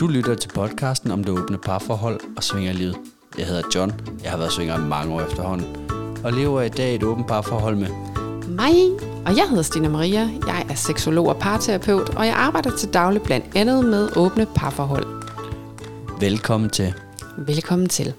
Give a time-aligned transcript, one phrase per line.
[0.00, 2.96] Du lytter til podcasten om det åbne parforhold og svingerlivet.
[3.38, 3.92] Jeg hedder John.
[4.22, 5.76] Jeg har været svinger i mange år efterhånden.
[6.24, 7.88] Og lever i dag et åbent parforhold med
[8.48, 8.74] Mig,
[9.26, 10.20] og jeg hedder Stina Maria.
[10.46, 15.06] Jeg er seksolog og parterapeut, og jeg arbejder til daglig blandt andet med åbne parforhold.
[16.20, 16.94] Velkommen til.
[17.38, 18.12] Velkommen til.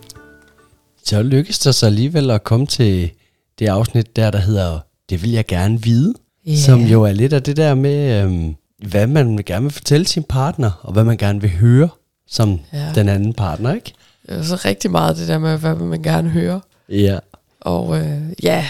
[1.03, 3.11] Så lykkes det så alligevel at komme til
[3.59, 6.13] det afsnit der, der hedder Det vil jeg gerne vide.
[6.47, 6.57] Yeah.
[6.57, 10.23] Som jo er lidt af det der med, øhm, hvad man gerne vil fortælle sin
[10.23, 11.89] partner, og hvad man gerne vil høre
[12.29, 12.77] som Ja.
[12.87, 12.93] ja.
[12.95, 13.93] den anden partner, ikke?
[14.29, 16.61] Det er så rigtig meget det der med, hvad man gerne høre.
[16.89, 17.19] Ja.
[17.61, 18.65] Og øh, ja,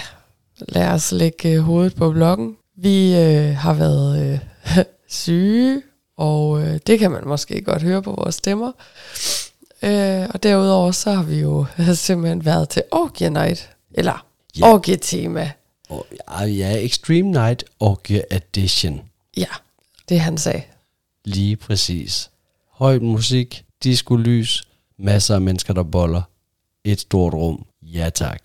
[0.60, 2.56] lad os lægge øh, hovedet på blokken.
[2.78, 4.40] Vi øh, har været
[4.76, 4.80] øh,
[5.10, 5.82] syge,
[6.18, 8.72] og øh, det kan man måske godt høre på vores stemmer.
[9.84, 14.26] Øh, og derudover så har vi jo simpelthen været til Orgia Night, eller
[14.60, 14.68] Ja.
[14.68, 14.74] ja.
[14.74, 15.52] Orgia-tema.
[15.90, 16.06] Og,
[16.38, 19.02] ja, Extreme Night Orgia Edition.
[19.38, 19.46] Ja,
[20.10, 20.62] det han sagde.
[21.26, 22.30] Lige præcis.
[22.72, 24.68] Høj musik, disco lys,
[25.00, 26.22] masser af mennesker, der boller.
[26.84, 27.66] Et stort rum.
[27.82, 28.40] Ja tak.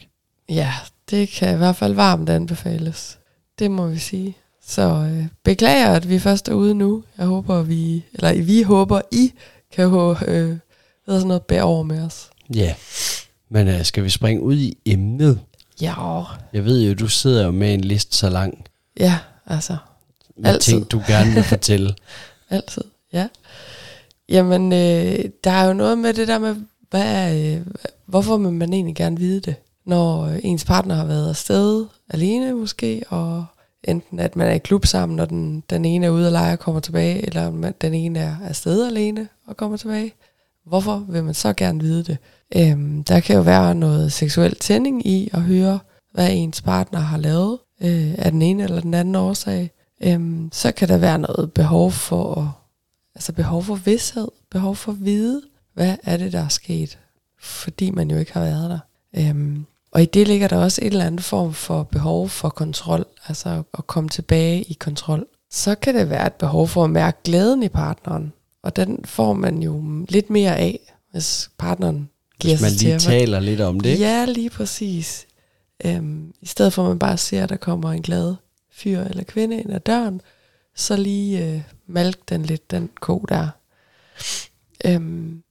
[0.48, 0.73] Ja,
[1.11, 3.19] det kan i hvert fald varmt anbefales.
[3.59, 4.36] Det må vi sige.
[4.67, 7.05] Så øh, beklager, at vi først er ude nu.
[7.19, 9.33] Jeg håber, vi, eller vi håber, I
[9.73, 10.58] kan ho- øh,
[11.08, 12.31] sådan noget, bære over med os.
[12.55, 12.75] Ja.
[13.51, 15.41] Men uh, skal vi springe ud i emnet?
[15.81, 18.64] Ja, Jeg ved jo, du sidder jo med en liste så lang
[19.01, 19.77] ja, altså,
[20.36, 20.72] med Altid.
[20.72, 21.94] ting, du gerne vil fortælle.
[22.50, 23.28] altid, ja.
[24.28, 26.56] Jamen, øh, der er jo noget med det der med,
[26.91, 27.66] hvad øh,
[28.06, 29.55] hvorfor vil man egentlig gerne vide det,
[29.86, 33.44] når øh, ens partner har været afsted alene måske, og
[33.84, 36.52] enten at man er i klub sammen, og den, den ene er ude og lege
[36.52, 40.12] og kommer tilbage, eller man, den ene er afsted alene og kommer tilbage.
[40.67, 42.19] Hvorfor vil man så gerne vide det?
[42.56, 45.78] Øhm, der kan jo være noget seksuel tænding i at høre,
[46.12, 49.70] hvad ens partner har lavet øh, af den ene eller den anden årsag.
[50.03, 52.56] Øhm, så kan der være noget behov for,
[53.14, 55.42] altså behov for vidshed, behov for at vide,
[55.75, 56.98] hvad er det, der er sket,
[57.41, 58.79] fordi man jo ikke har været der.
[59.17, 63.05] Øhm, og i det ligger der også et eller andet form for behov for kontrol,
[63.29, 65.27] altså at komme tilbage i kontrol.
[65.51, 68.33] Så kan det være et behov for at mærke glæden i partneren,
[68.63, 70.79] og den får man jo lidt mere af,
[71.11, 72.08] hvis partneren
[72.40, 73.90] giver Hvis man til lige taler lidt om det.
[73.90, 74.02] ikke?
[74.05, 75.27] Ja, lige præcis.
[75.84, 78.34] Øhm, I stedet for at man bare ser, at der kommer en glad
[78.72, 80.20] fyr eller kvinde ind ad døren,
[80.74, 83.48] så lige øh, malk den lidt, den ko der.
[84.84, 85.42] Øhm,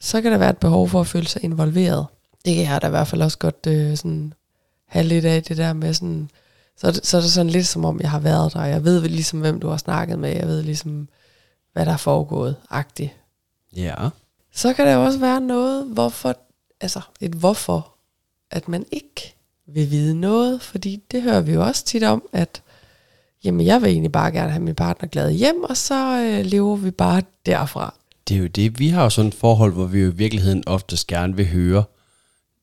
[0.00, 2.06] så kan der være et behov for at føle sig involveret.
[2.44, 4.34] Det kan jeg da i hvert fald også godt øh, sådan,
[4.86, 6.30] have lidt af det der med sådan,
[6.76, 8.64] så, så er det sådan lidt som om, jeg har været der.
[8.64, 10.30] Jeg ved ligesom, hvem du har snakket med.
[10.30, 11.08] Jeg ved ligesom,
[11.72, 13.16] hvad der er foregået, agtigt.
[13.76, 14.08] Ja.
[14.54, 16.36] Så kan der også være noget, hvorfor,
[16.80, 17.94] altså et hvorfor,
[18.50, 22.62] at man ikke vil vide noget, fordi det hører vi jo også tit om, at
[23.46, 26.76] jamen, jeg vil egentlig bare gerne have min partner glad hjem, og så øh, lever
[26.76, 27.94] vi bare derfra.
[28.28, 28.78] Det er jo det.
[28.78, 31.84] Vi har jo sådan et forhold, hvor vi jo i virkeligheden oftest gerne vil høre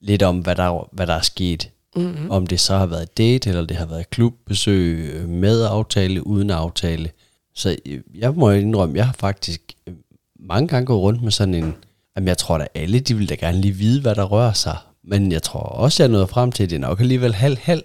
[0.01, 1.69] lidt om, hvad der, hvad der er sket.
[1.95, 2.31] Mm-hmm.
[2.31, 6.49] Om det så har været date, eller det har været klubbesøg øh, med aftale, uden
[6.49, 7.09] aftale.
[7.55, 9.93] Så øh, jeg må indrømme, jeg har faktisk øh,
[10.39, 11.75] mange gange gået rundt med sådan en,
[12.15, 14.77] jamen jeg tror da alle, de vil da gerne lige vide, hvad der rører sig.
[15.03, 17.83] Men jeg tror også, jeg er nået frem til, at det er nok alligevel halv-halv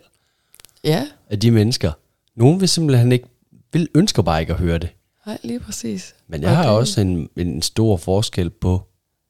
[0.84, 1.92] Ja, af de mennesker.
[2.38, 3.26] Nogen vil simpelthen ikke,
[3.72, 4.88] vil ønsker bare ikke at høre det.
[5.26, 6.14] nej, lige præcis.
[6.28, 6.62] Men jeg okay.
[6.62, 8.82] har også en, en stor forskel på,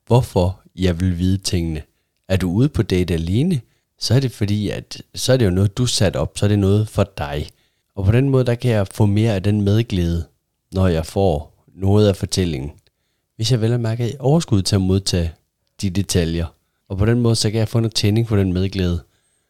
[0.06, 1.82] hvorfor jeg vil vide tingene.
[2.28, 3.60] Er du ude på date alene,
[3.98, 6.48] så er det fordi, at så er det jo noget, du sat op, så er
[6.48, 7.48] det noget for dig.
[7.94, 10.24] Og på den måde, der kan jeg få mere af den medglæde,
[10.72, 12.70] når jeg får noget af fortællingen.
[13.36, 15.32] Hvis jeg vel at mærke er overskud til at modtage
[15.82, 16.46] de detaljer.
[16.88, 19.02] Og på den måde, så kan jeg få noget tænding på den medglæde.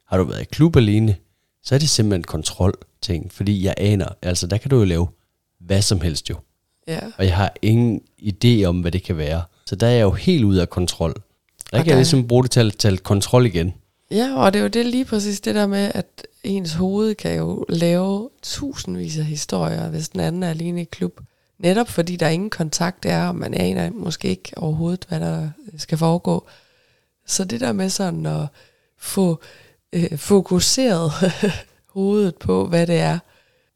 [0.06, 1.16] Har du været i klub alene,
[1.64, 5.08] så er det simpelthen kontrol ting, fordi jeg aner, altså der kan du jo lave
[5.60, 6.36] hvad som helst jo
[6.88, 9.42] Ja, og jeg har ingen idé om, hvad det kan være.
[9.66, 11.14] Så der er jeg jo helt ude af kontrol.
[11.14, 13.74] Der Og kan jeg ligesom bruge det til at tage kontrol igen.
[14.10, 17.36] ja og det er jo det lige præcis det der med, at ens hoved kan
[17.36, 21.20] jo lave tusindvis af historier, hvis den anden er alene i klub.
[21.58, 25.98] Netop fordi der ingen kontakt er, og man aner måske ikke overhovedet, hvad der skal
[25.98, 26.46] foregå.
[27.26, 28.46] Så det der med sådan at
[28.98, 29.40] få
[29.92, 31.12] øh, fokuseret
[31.94, 33.18] hovedet på, hvad det er,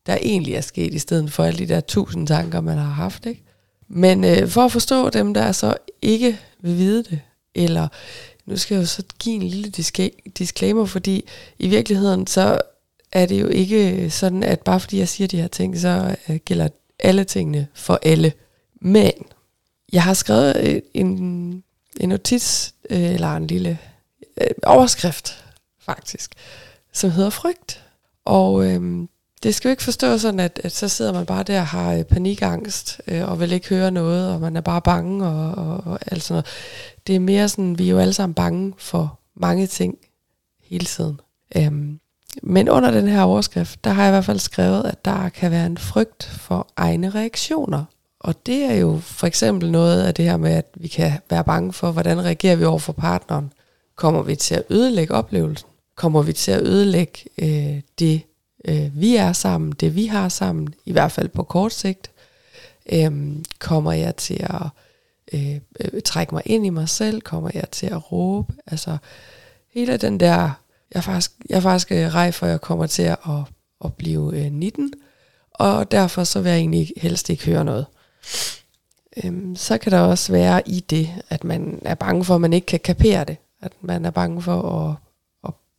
[0.06, 3.26] der egentlig er sket, i stedet for alle de der tusind tanker, man har haft.
[3.26, 3.42] Ikke?
[3.88, 7.20] Men øh, for at forstå dem, der så ikke vil vide det,
[7.54, 7.88] eller
[8.46, 9.70] nu skal jeg jo så give en lille
[10.38, 11.24] disclaimer, fordi
[11.58, 12.58] i virkeligheden så
[13.12, 16.36] er det jo ikke sådan, at bare fordi jeg siger de her ting, så øh,
[16.36, 16.68] gælder
[16.98, 18.32] alle tingene for alle.
[18.80, 19.12] Men
[19.92, 21.08] jeg har skrevet øh, en,
[22.00, 23.78] en notits, øh, eller en lille
[24.40, 25.44] øh, overskrift
[25.94, 26.34] faktisk,
[26.92, 27.84] som hedder frygt.
[28.24, 29.08] Og øhm,
[29.42, 31.94] det skal jo ikke forstå sådan, at, at så sidder man bare der og har
[31.94, 35.86] øh, panikangst, øh, og vil ikke høre noget, og man er bare bange, og, og,
[35.86, 36.46] og alt sådan noget.
[37.06, 39.98] Det er mere sådan, vi er jo alle sammen bange for mange ting
[40.62, 41.20] hele tiden.
[41.56, 41.98] Øhm,
[42.42, 45.50] men under den her overskrift, der har jeg i hvert fald skrevet, at der kan
[45.50, 47.84] være en frygt for egne reaktioner.
[48.20, 51.44] Og det er jo for eksempel noget af det her med, at vi kan være
[51.44, 53.52] bange for, hvordan reagerer vi over for partneren.
[53.96, 55.68] Kommer vi til at ødelægge oplevelsen?
[55.94, 58.22] Kommer vi til at ødelægge øh, det,
[58.64, 62.10] øh, vi er sammen, det vi har sammen, i hvert fald på kort sigt?
[62.92, 64.66] Øh, kommer jeg til at
[65.32, 67.20] øh, øh, trække mig ind i mig selv?
[67.20, 68.52] Kommer jeg til at råbe?
[68.66, 68.96] Altså
[69.74, 70.36] hele den der,
[70.94, 73.18] jeg er faktisk, jeg er faktisk øh, rej for, at jeg kommer til at,
[73.84, 74.92] at blive øh, 19,
[75.54, 77.86] og derfor så vil jeg egentlig helst ikke høre noget.
[79.24, 82.52] Øhm, så kan der også være i det, at man er bange for, at man
[82.52, 83.36] ikke kan kapere det.
[83.62, 84.96] At man er bange for at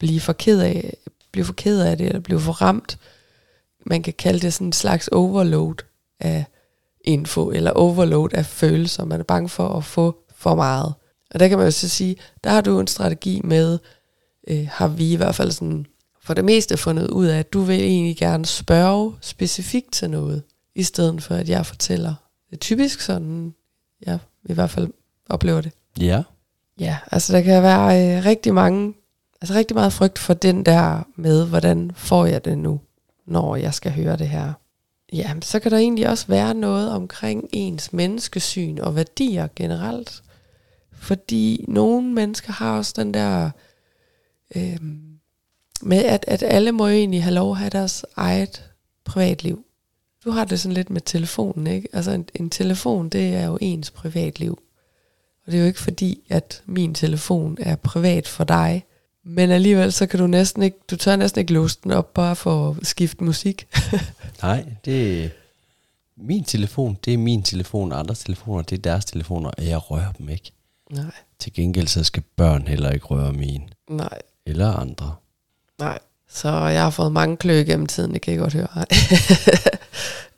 [0.04, 0.98] blive for ked af,
[1.32, 2.98] blive for ked af det, eller blive for ramt.
[3.86, 5.76] Man kan kalde det sådan en slags overload
[6.20, 6.46] af
[7.02, 9.06] info, eller overload af følelser.
[9.06, 10.94] Man er bange for at få for meget.
[11.32, 13.80] Og der kan man jo så sige, der har du en strategi med,
[14.48, 15.86] øh, har vi i hvert fald sådan
[16.24, 20.44] for det meste fundet ud af, at du vil egentlig gerne spørge specifikt til noget,
[20.76, 22.16] i stedet for at jeg fortæller.
[22.50, 23.54] Det er typisk sådan,
[24.06, 24.88] jeg i hvert fald
[25.30, 25.72] oplever det.
[26.00, 26.24] Ja.
[26.80, 28.94] Ja, altså der kan være øh, rigtig mange,
[29.44, 32.80] altså rigtig meget frygt for den der med, hvordan får jeg det nu,
[33.26, 34.54] når jeg skal høre det her.
[35.14, 40.24] Ja, så kan der egentlig også være noget omkring ens menneskesyn og værdier generelt.
[40.92, 43.50] Fordi nogle mennesker har også den der
[44.56, 44.78] øh,
[45.82, 48.70] med, at, at alle må jo egentlig have lov at have deres eget
[49.06, 49.66] privatliv.
[50.26, 51.88] Du har det sådan lidt med telefonen, ikke?
[51.94, 54.60] Altså en, en telefon, det er jo ens privatliv.
[55.46, 58.86] Og det er jo ikke fordi, at min telefon er privat for dig.
[59.24, 62.36] Men alligevel, så kan du næsten ikke, du tør næsten ikke låse den op bare
[62.36, 63.68] for at skifte musik.
[64.42, 65.30] Nej, det er
[66.18, 69.92] min telefon, det er min telefon, og andres telefoner, det er deres telefoner, og jeg
[69.92, 70.52] rører dem ikke.
[70.92, 75.16] Nej, Til gengæld så skal børn heller ikke røre mine, nej, eller andre.
[75.80, 76.00] nej.
[76.30, 78.68] Så jeg har fået mange klø gennem tiden, det kan jeg godt høre.
[78.76, 78.86] Nej.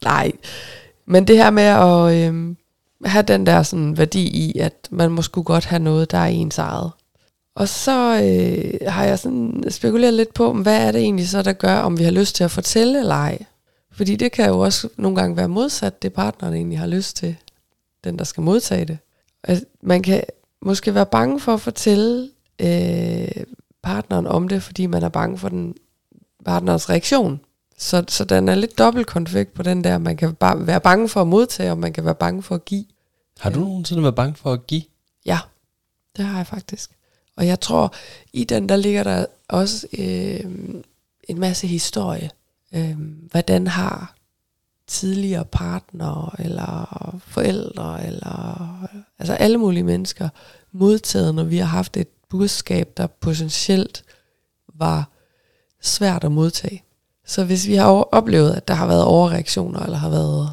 [0.12, 0.32] nej.
[1.06, 2.58] Men det her med at øhm,
[3.06, 6.26] have den der sådan værdi i, at man må sgu godt have noget, der er
[6.26, 6.92] ens eget.
[7.56, 11.54] Og så øh, har jeg sådan spekuleret lidt på, hvad er det egentlig så, der
[11.54, 13.46] gør, om vi har lyst til at fortælle eller ej.
[13.92, 17.36] Fordi det kan jo også nogle gange være modsat, det partneren egentlig har lyst til,
[18.04, 18.98] den der skal modtage det.
[19.44, 20.24] At man kan
[20.62, 22.30] måske være bange for at fortælle
[22.60, 23.44] øh,
[23.84, 25.76] partneren om det, fordi man er bange for den
[26.46, 27.40] partners reaktion.
[27.78, 31.10] Så, så den er lidt dobbelt konflikt på den der, man kan bare være bange
[31.10, 32.86] for at modtage, og man kan være bange for at give.
[33.40, 34.84] Har du nogensinde været bange for at give?
[35.26, 35.40] Ja,
[36.18, 36.92] det har jeg faktisk.
[37.38, 37.94] Og jeg tror,
[38.34, 40.40] i den der ligger der også øh,
[41.30, 42.30] en masse historie.
[42.76, 42.98] Øh,
[43.32, 44.16] hvordan har
[44.88, 48.88] tidligere partnere, eller forældre, eller
[49.20, 50.30] altså alle mulige mennesker
[50.72, 54.04] modtaget, når vi har haft et budskab, der potentielt
[54.74, 55.10] var
[55.82, 56.84] svært at modtage.
[57.26, 60.50] Så hvis vi har oplevet, at der har været overreaktioner, eller har været...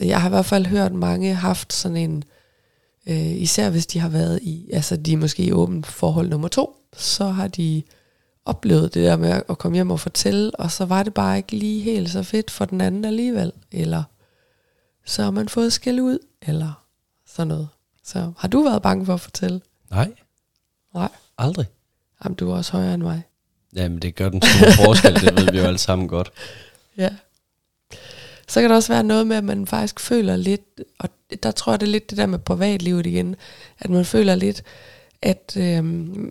[0.00, 2.24] Jeg har i hvert fald hørt mange haft sådan en...
[3.06, 4.70] Øh, især hvis de har været i...
[4.72, 7.82] Altså de er måske i åbent forhold nummer to, så har de
[8.44, 11.56] oplevet det der med at komme hjem og fortælle, og så var det bare ikke
[11.56, 13.52] lige helt så fedt for den anden alligevel.
[13.72, 14.02] Eller
[15.06, 16.84] så har man fået skæld ud, eller
[17.26, 17.68] sådan noget.
[18.04, 19.60] Så har du været bange for at fortælle?
[19.90, 20.12] Nej,
[20.94, 21.08] Nej.
[21.38, 21.66] aldrig.
[22.24, 23.22] Jamen, du er også højere end mig.
[23.76, 26.32] Jamen, det gør den store forskel, det ved vi jo alle sammen godt.
[26.96, 27.10] Ja.
[28.48, 31.08] Så kan der også være noget med, at man faktisk føler lidt, og
[31.42, 33.36] der tror jeg, det er lidt det der med privatlivet igen,
[33.78, 34.62] at man føler lidt,
[35.22, 35.84] at øh,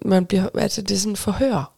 [0.05, 1.73] man bliver, altså det er sådan forhør.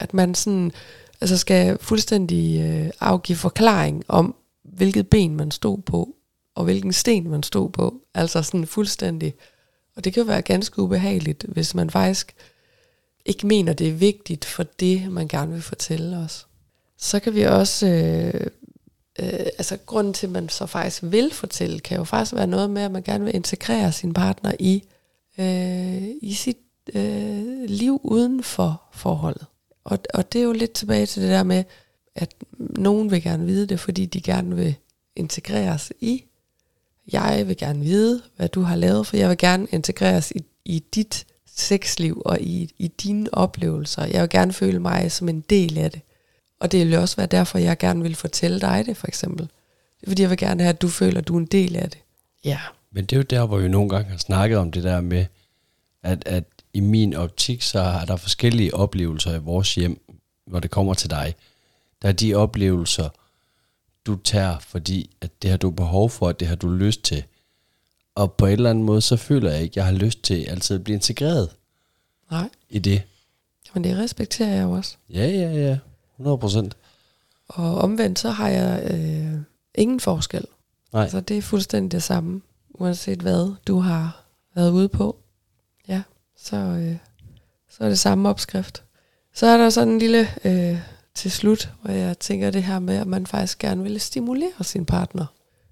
[0.00, 0.72] At man sådan,
[1.20, 6.14] altså skal fuldstændig øh, afgive forklaring om, hvilket ben man stod på,
[6.54, 8.00] og hvilken sten man stod på.
[8.14, 9.34] Altså sådan fuldstændig.
[9.96, 12.34] Og det kan jo være ganske ubehageligt, hvis man faktisk
[13.24, 16.46] ikke mener, det er vigtigt for det, man gerne vil fortælle os.
[16.98, 18.46] Så kan vi også, øh,
[19.18, 22.70] øh, altså grunden til, at man så faktisk vil fortælle, kan jo faktisk være noget
[22.70, 24.84] med, at man gerne vil integrere sin partner i,
[25.38, 26.58] øh, i sit
[26.94, 29.46] øh, liv uden for forholdet.
[29.84, 31.64] Og, og det er jo lidt tilbage til det der med,
[32.14, 34.74] at nogen vil gerne vide det, fordi de gerne vil
[35.16, 36.24] integreres i.
[37.12, 40.78] Jeg vil gerne vide, hvad du har lavet, for jeg vil gerne integreres i, i
[40.94, 44.04] dit sexliv og i, i dine oplevelser.
[44.04, 46.00] Jeg vil gerne føle mig som en del af det.
[46.64, 49.46] Og det vil også være derfor, jeg gerne vil fortælle dig det, for eksempel.
[50.00, 51.76] Det er fordi, jeg vil gerne have, at du føler, at du er en del
[51.76, 51.98] af det.
[52.44, 52.58] Ja.
[52.90, 55.26] Men det er jo der, hvor vi nogle gange har snakket om det der med,
[56.02, 60.00] at, at i min optik, så er der forskellige oplevelser i vores hjem,
[60.46, 61.34] hvor det kommer til dig.
[62.02, 63.08] Der er de oplevelser,
[64.06, 67.24] du tager, fordi at det har du behov for, at det har du lyst til.
[68.14, 70.44] Og på en eller anden måde, så føler jeg ikke, at jeg har lyst til
[70.44, 71.50] altid at blive integreret
[72.30, 73.02] Nej, i det.
[73.74, 74.96] men det respekterer jeg jo også.
[75.10, 75.78] Ja, ja, ja.
[76.16, 76.76] 100 procent.
[77.48, 79.40] Og omvendt, så har jeg øh,
[79.74, 80.44] ingen forskel.
[80.92, 81.02] Nej.
[81.02, 82.40] Altså, det er fuldstændig det samme,
[82.70, 85.16] uanset hvad du har været ude på.
[85.88, 86.02] Ja,
[86.36, 86.96] så, øh,
[87.70, 88.82] så er det samme opskrift.
[89.34, 90.78] Så er der sådan en lille øh,
[91.14, 94.86] til slut, hvor jeg tænker det her med, at man faktisk gerne vil stimulere sin
[94.86, 95.26] partner.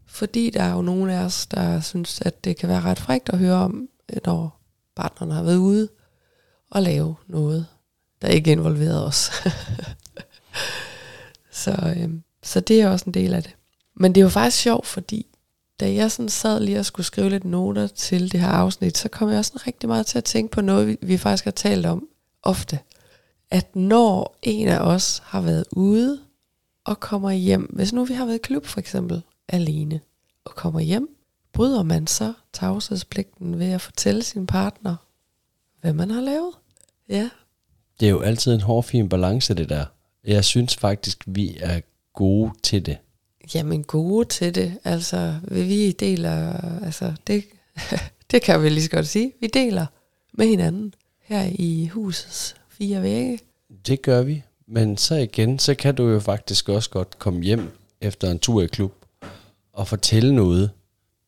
[0.07, 3.29] Fordi der er jo nogen af os, der synes, at det kan være ret frægt
[3.29, 3.89] at høre om,
[4.27, 4.61] når
[4.97, 5.89] partneren har været ude
[6.71, 7.67] og lave noget,
[8.23, 9.31] der ikke involverer os.
[11.63, 13.57] så, øhm, så det er også en del af det.
[13.95, 15.27] Men det er jo faktisk sjovt, fordi
[15.81, 19.09] da jeg sådan sad lige og skulle skrive lidt noter til det her afsnit, så
[19.09, 21.51] kom jeg også sådan rigtig meget til at tænke på noget, vi, vi faktisk har
[21.51, 22.09] talt om
[22.43, 22.79] ofte.
[23.51, 26.21] At når en af os har været ude
[26.85, 30.01] og kommer hjem, hvis nu vi har været i klub for eksempel, alene,
[30.45, 31.17] og kommer hjem,
[31.53, 34.97] bryder man så tavshedspligten ved at fortælle sin partner,
[35.81, 36.53] hvad man har lavet?
[37.09, 37.31] Ja,
[38.01, 39.85] Det er jo altid en hård, fin balance, det der.
[40.27, 41.81] Jeg synes faktisk, vi er
[42.15, 42.99] gode til det.
[43.55, 44.79] Jamen gode til det.
[44.85, 46.53] Altså, vi deler,
[46.85, 47.45] altså det,
[48.31, 49.33] det kan vi lige så godt sige.
[49.41, 49.87] Vi deler
[50.33, 53.39] med hinanden her i husets fire vægge.
[53.87, 54.43] Det gør vi.
[54.67, 58.63] Men så igen, så kan du jo faktisk også godt komme hjem efter en tur
[58.63, 58.93] i klub
[59.73, 60.71] og fortælle noget,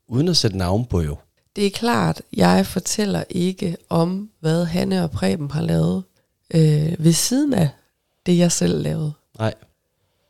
[0.09, 1.17] uden at sætte navn på jo.
[1.57, 6.05] Det er klart, jeg fortæller ikke om, hvad Hanne og Preben har lavet
[6.55, 7.69] øh, ved siden af
[8.27, 9.13] det, jeg selv lavede.
[9.39, 9.55] Nej,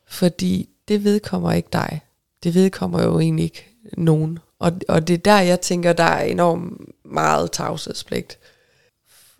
[0.07, 2.01] Fordi det vedkommer ikke dig.
[2.43, 4.39] Det vedkommer jo egentlig ikke nogen.
[4.59, 8.39] Og, og det er der, jeg tænker, der er enormt meget tavshedspligt.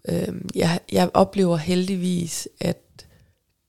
[0.09, 2.77] Øhm, jeg, jeg oplever heldigvis, at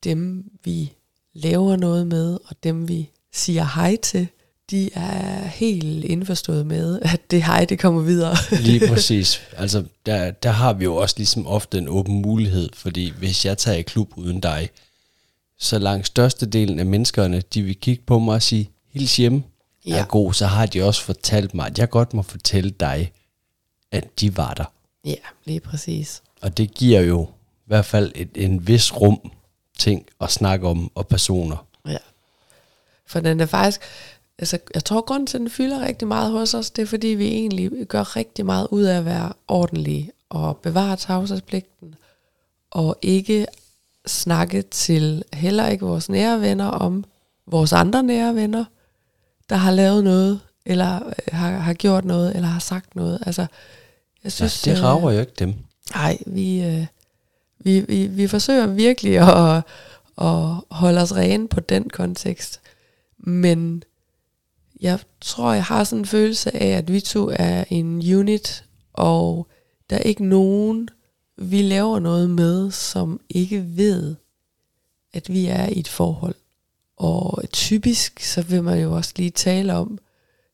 [0.05, 0.93] dem, vi
[1.33, 4.29] laver noget med, og dem, vi siger hej til,
[4.71, 8.37] de er helt indforstået med, at det hej, det kommer videre.
[8.61, 9.41] lige præcis.
[9.57, 13.59] altså, der, der har vi jo også ligesom ofte en åben mulighed, fordi hvis jeg
[13.59, 14.71] tager i klub uden dig,
[15.59, 19.43] så langt størstedelen af menneskerne, de vil kigge på mig og sige, hils hjemme,
[19.87, 19.97] ja.
[19.97, 23.13] Er god, så har de også fortalt mig, at jeg godt må fortælle dig,
[23.93, 24.65] at de var der.
[25.05, 26.23] ja, lige præcis.
[26.43, 27.25] Og det giver jo
[27.57, 29.31] i hvert fald et, en vis rum
[29.79, 31.67] ting at snakke om, og personer.
[31.89, 31.97] Ja.
[33.07, 33.81] For den er faktisk,
[34.39, 37.09] altså jeg tror grunden til, at den fylder rigtig meget hos os, det er fordi
[37.09, 41.95] vi egentlig gør rigtig meget ud af at være ordentlige og bevare tavshedspligten
[42.71, 43.47] og ikke
[44.07, 47.05] snakke til heller ikke vores nære venner om
[47.47, 48.65] vores andre nære venner,
[49.49, 53.19] der har lavet noget, eller øh, har, har gjort noget, eller har sagt noget.
[53.27, 53.47] Altså,
[54.25, 55.55] jeg synes, det øh, rager jo ikke dem.
[55.95, 56.87] Nej, vi, øh,
[57.59, 59.63] vi, vi, vi forsøger virkelig at,
[60.19, 62.61] at holde os rene på den kontekst.
[63.19, 63.83] Men
[64.81, 69.47] jeg tror, jeg har sådan en følelse af, at vi to er en unit, og
[69.91, 70.89] der er ikke nogen,
[71.37, 74.17] vi laver noget med, som ikke ved,
[75.13, 76.35] at vi er i et forhold.
[76.97, 79.99] Og typisk, så vil man jo også lige tale om,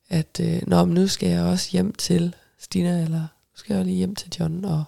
[0.09, 3.85] at øh, Nå, men nu skal jeg også hjem til Stina, eller nu skal jeg
[3.85, 4.85] lige hjem til John, og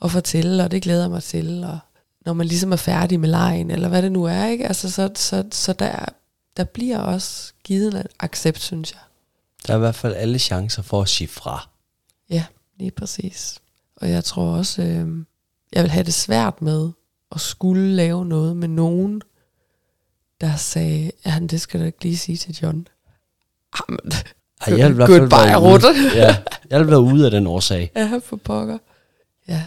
[0.00, 1.78] og fortælle, og det glæder jeg mig til, og
[2.26, 4.66] når man ligesom er færdig med lejen, eller hvad det nu er, ikke?
[4.66, 6.04] Altså, så, så, så der,
[6.58, 9.00] der bliver også givet en accept, synes jeg.
[9.66, 11.68] Der er i hvert fald alle chancer for at sige fra.
[12.30, 12.44] Ja,
[12.76, 13.58] lige præcis.
[13.96, 15.24] Og jeg tror også, øh,
[15.72, 16.90] jeg vil have det svært med
[17.32, 19.22] at skulle lave noget med nogen,
[20.40, 22.88] der sagde, ja, det skal du ikke lige sige til John.
[23.80, 24.12] Jamen,
[24.60, 26.36] Ej, jeg vil i hvert Goodbye, fald være ude, ja,
[26.70, 27.92] jeg vil være ude af den årsag.
[27.96, 28.78] ja, for pokker.
[29.48, 29.66] Ja,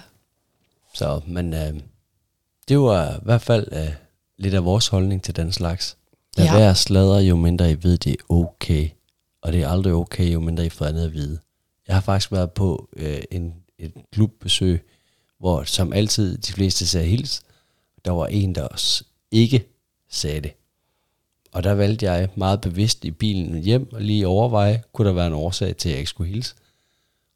[0.93, 1.73] Så, men øh,
[2.67, 3.93] det var i hvert fald øh,
[4.37, 5.97] lidt af vores holdning til den slags.
[6.37, 6.57] Lad Ja.
[6.57, 8.89] være sladre, jo mindre I ved, det er okay.
[9.41, 11.39] Og det er aldrig okay, jo mindre I får andet at vide.
[11.87, 14.85] Jeg har faktisk været på øh, en, et klubbesøg,
[15.39, 17.41] hvor som altid de fleste sagde hils.
[18.05, 19.65] Der var en, der også ikke
[20.09, 20.51] sagde det.
[21.53, 25.27] Og der valgte jeg meget bevidst i bilen hjem og lige overveje, kunne der være
[25.27, 26.55] en årsag til, at jeg ikke skulle hilse.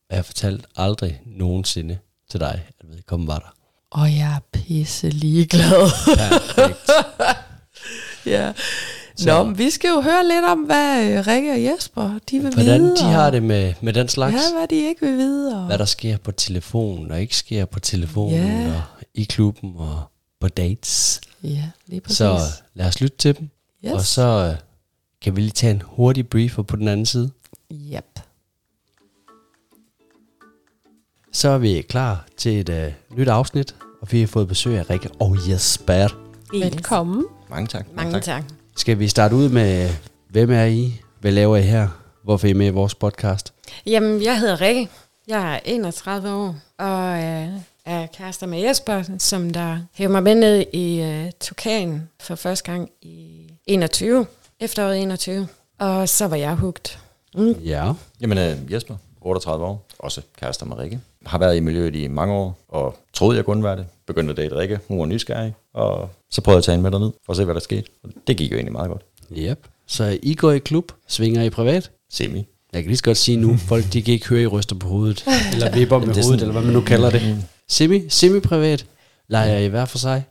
[0.09, 1.97] Og jeg fortalte aldrig nogensinde
[2.29, 3.53] til dig, at vedkommende var der.
[3.91, 5.89] og jeg er pisse ligeglad.
[6.17, 6.89] Perfekt.
[8.36, 8.53] ja.
[9.17, 12.39] Så- Nå, men vi skal jo høre lidt om, hvad øh, Rikke og Jesper, de
[12.39, 12.96] vil Hvordan vide.
[12.98, 14.34] de og- har det med, med den slags.
[14.36, 15.55] Ja, hvad de ikke vil vide.
[15.60, 15.65] Og...
[15.65, 18.67] Hvad der sker på telefonen og ikke sker på telefonen Ja.
[18.75, 18.82] og
[19.13, 20.01] i klubben og
[20.39, 21.22] på dates.
[21.44, 22.17] Ja, lige præcis.
[22.17, 22.39] Så
[22.74, 23.50] lad os lytte til dem.
[23.86, 23.91] yes.
[23.94, 24.55] Og så øh,
[25.22, 27.32] kan vi lige tage en hurtig briefer på den anden side.
[27.72, 28.20] Yep.
[31.32, 32.70] Så er vi klar til et
[33.12, 36.08] uh, nyt afsnit, og vi har fået besøg af Rikke og Jesper.
[36.53, 37.25] Velkommen.
[37.55, 37.85] Mange tak.
[37.95, 38.43] Mange tak.
[38.75, 39.89] Skal vi starte ud med,
[40.29, 41.01] hvem er I?
[41.19, 41.88] Hvad laver I her?
[42.24, 43.53] Hvorfor er I med i vores podcast?
[43.85, 44.89] Jamen, jeg hedder Rikke.
[45.27, 47.50] Jeg er 31 år, og øh,
[47.85, 52.71] er kærester med Jesper, som der hæver mig med ned i øh, Tukan for første
[52.71, 54.25] gang i 21,
[54.59, 55.47] efteråret 21.
[55.79, 57.00] Og så var jeg hugt.
[57.35, 57.51] Mm.
[57.51, 57.93] Ja.
[58.21, 61.00] Jamen, øh, Jesper, 38 år, også kærester med Rikke.
[61.25, 63.86] Har været i miljøet i mange år, og troede, jeg kunne være det.
[64.08, 66.91] Begyndte at date Rikke, hun var nysgerrig, og så prøvede jeg at tage hende med
[67.00, 67.84] derned, for at se, hvad der skete.
[68.03, 69.01] Og det gik jo egentlig meget godt.
[69.38, 69.60] Yep.
[69.88, 71.91] Så I går i klub, svinger I privat?
[72.12, 72.46] Semi.
[72.74, 74.88] Jeg kan lige så godt sige nu, folk de kan ikke høre, I ryster på
[74.88, 75.25] hovedet.
[75.53, 77.46] Eller vipper med det hovedet, sådan- eller hvad man nu kalder det.
[77.70, 78.86] Semi, semi-privat.
[79.27, 80.24] Leger I hver for sig?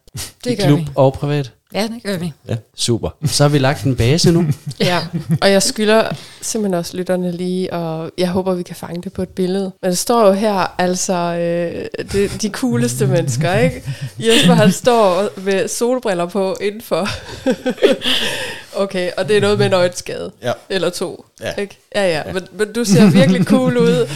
[0.44, 0.86] Det I gør klub vi.
[0.94, 1.52] og privat?
[1.74, 2.32] Ja, det gør vi.
[2.76, 3.08] Super.
[3.24, 4.44] Så har vi lagt en base nu.
[4.80, 4.98] Ja,
[5.42, 6.08] og jeg skylder
[6.40, 9.72] simpelthen også lytterne lige, og jeg håber, vi kan fange det på et billede.
[9.82, 13.82] Men det står jo her, altså, øh, det, de cooleste mennesker, ikke?
[14.18, 17.08] Jesper, han står med solbriller på indenfor.
[18.76, 20.32] okay, og det er noget med en øjenskade.
[20.42, 20.52] Ja.
[20.68, 21.24] Eller to.
[21.40, 21.52] Ja.
[21.62, 21.78] Ikke?
[21.94, 24.08] Ja, ja, men, men du ser virkelig cool ud.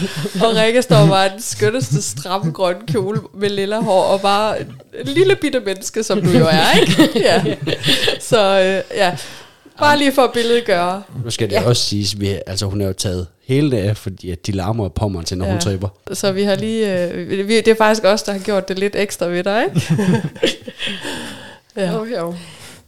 [0.43, 4.59] Og Rikke står bare i den skønneste stramme grønne kjole med lilla hår, og bare
[4.61, 4.67] en
[5.05, 7.19] lille bitte menneske, som du jo er, ikke?
[7.19, 7.43] Ja.
[8.19, 9.17] Så øh, ja,
[9.79, 11.03] bare lige for at billedet gøre.
[11.23, 11.63] Nu skal det ja.
[11.67, 14.83] også siges, vi, altså hun er jo taget hele det af, fordi at de larmer
[14.83, 15.51] og pommer til, når ja.
[15.51, 15.61] hun Ja.
[15.61, 15.87] tripper.
[16.13, 18.95] Så vi har lige, øh, vi, det er faktisk os, der har gjort det lidt
[18.95, 19.93] ekstra ved dig, ikke?
[21.77, 21.91] ja.
[21.91, 22.35] Jo, jo.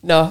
[0.02, 0.28] Nå,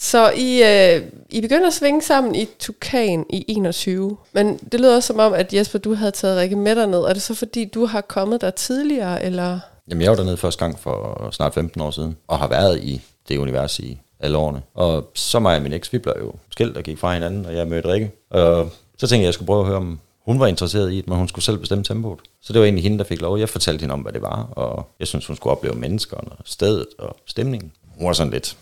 [0.00, 4.16] så I, øh, I begynder at svinge sammen i Tukan i 21.
[4.32, 6.98] Men det lyder også som om, at Jesper, du havde taget Rikke med ned.
[6.98, 9.60] Er det så fordi, du har kommet der tidligere, eller?
[9.88, 13.00] Jamen, jeg var dernede første gang for snart 15 år siden, og har været i
[13.28, 14.62] det univers i alle årene.
[14.74, 17.56] Og så mig og min eks, vi blev jo skilt og gik fra hinanden, og
[17.56, 18.10] jeg mødte Rikke.
[18.30, 20.96] Og så tænkte jeg, at jeg skulle prøve at høre, om hun var interesseret i
[20.96, 22.18] det, men hun skulle selv bestemme tempoet.
[22.42, 23.38] Så det var egentlig hende, der fik lov.
[23.38, 26.86] Jeg fortalte hende om, hvad det var, og jeg synes, hun skulle opleve menneskerne, stedet
[26.98, 27.72] og stemningen.
[27.98, 28.56] Hun var sådan lidt,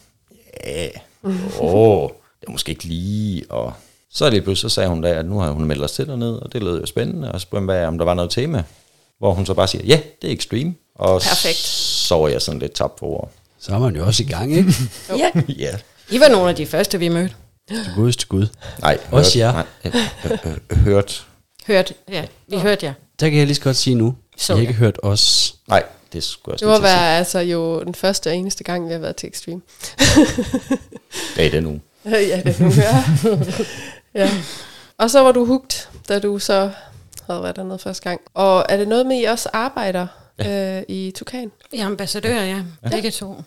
[0.67, 0.89] ja,
[1.61, 3.73] åh, det er måske ikke lige, og
[4.11, 6.41] så lige pludselig så sagde hun da, at nu har hun meldt os til dernede,
[6.41, 8.63] og det lød jo spændende, og så spurgte jeg, om der var noget tema,
[9.19, 10.75] hvor hun så bare siger, ja, det er Extreme.
[10.95, 11.57] Og Perfekt.
[11.59, 13.31] så var jeg sådan lidt tabt for ord.
[13.61, 14.73] Så er man jo også i gang, ikke?
[15.19, 15.75] Ja, Ja.
[16.11, 17.35] I var nogle af de første, vi mødte.
[17.69, 18.47] Til Guds til Gud.
[18.81, 19.53] Nej, Også jer.
[19.53, 21.27] Nej, øh, øh, øh, hørt.
[21.67, 22.93] Hørt, ja, vi hørte jer.
[23.21, 24.69] Der kan jeg lige så godt sige nu, Så I har ja.
[24.69, 25.55] ikke hørt os.
[25.69, 25.83] Nej,
[26.17, 28.93] det skulle jeg Det må også være altså jo den første og eneste gang, vi
[28.93, 29.61] har været til Extreme.
[31.37, 31.81] Ja, i den uge.
[32.11, 33.05] ja, det nu ja.
[34.15, 34.31] ja.
[34.99, 36.71] Og så var du hugt, da du så
[37.27, 38.21] havde været dernede første gang.
[38.35, 40.07] Og er det noget med, at I også arbejder
[40.39, 40.77] ja.
[40.79, 41.51] øh, i Tukan?
[41.71, 42.63] Vi er ambassadører, ja.
[42.91, 43.43] Begge to.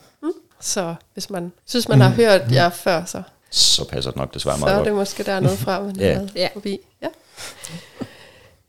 [0.62, 4.56] Så hvis man synes, man har hørt jer før, så, Så passer det nok desværre
[4.56, 4.86] så meget er godt.
[4.88, 6.08] det måske der noget fra, man Ja.
[6.14, 6.48] har været Ja.
[6.54, 6.80] forbi.
[7.02, 7.08] Ja.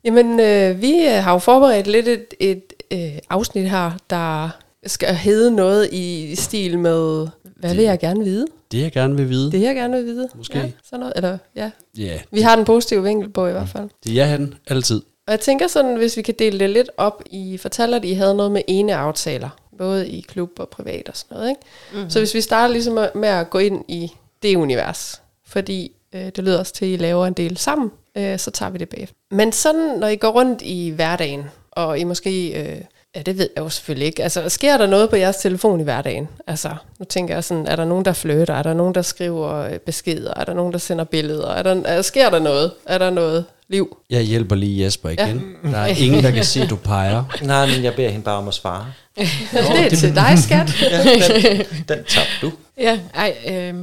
[0.05, 4.49] Jamen, øh, vi øh, har jo forberedt lidt et, et øh, afsnit her, der
[4.87, 8.47] skal hedde noget i stil med, hvad vil jeg gerne vide?
[8.73, 9.53] Det jeg gerne vil vide.
[9.53, 10.29] Det jeg gerne vil vide.
[10.35, 10.59] Måske.
[10.59, 11.13] Ja, sådan noget.
[11.17, 11.71] Eller, ja.
[11.99, 13.89] Ja, Vi har den positive vinkel på i hvert fald.
[14.05, 15.03] det er jeg han altid.
[15.27, 18.13] Og jeg tænker sådan, hvis vi kan dele det lidt op, I fortæller, at I
[18.13, 21.61] havde noget med ene aftaler, både i klub og privat og sådan noget, ikke?
[21.93, 22.11] Mm-hmm.
[22.11, 26.39] Så hvis vi starter ligesom med at gå ind i det univers, fordi øh, det
[26.39, 29.17] lyder også til, at I laver en del sammen, øh, så tager vi det bagefter.
[29.31, 32.81] Men sådan, når I går rundt i hverdagen, og I måske, øh,
[33.17, 35.83] ja det ved jeg jo selvfølgelig ikke, altså sker der noget på jeres telefon i
[35.83, 36.29] hverdagen?
[36.47, 38.55] Altså, nu tænker jeg sådan, er der nogen, der flytter?
[38.55, 40.35] Er der nogen, der skriver øh, beskeder?
[40.37, 41.49] Er der nogen, der sender billeder?
[41.49, 42.73] Er der, er, sker der noget?
[42.87, 43.97] Er der noget liv?
[44.11, 45.57] Jeg hjælper lige Jesper igen.
[45.65, 45.71] Ja.
[45.71, 47.25] Der er ingen, der kan se, du peger.
[47.43, 48.93] Nej, men jeg beder hende bare om at svare.
[49.17, 50.83] det er til dig, skat.
[50.91, 52.53] Ja, den, den tabte du.
[52.79, 53.75] Ja, ej, øh,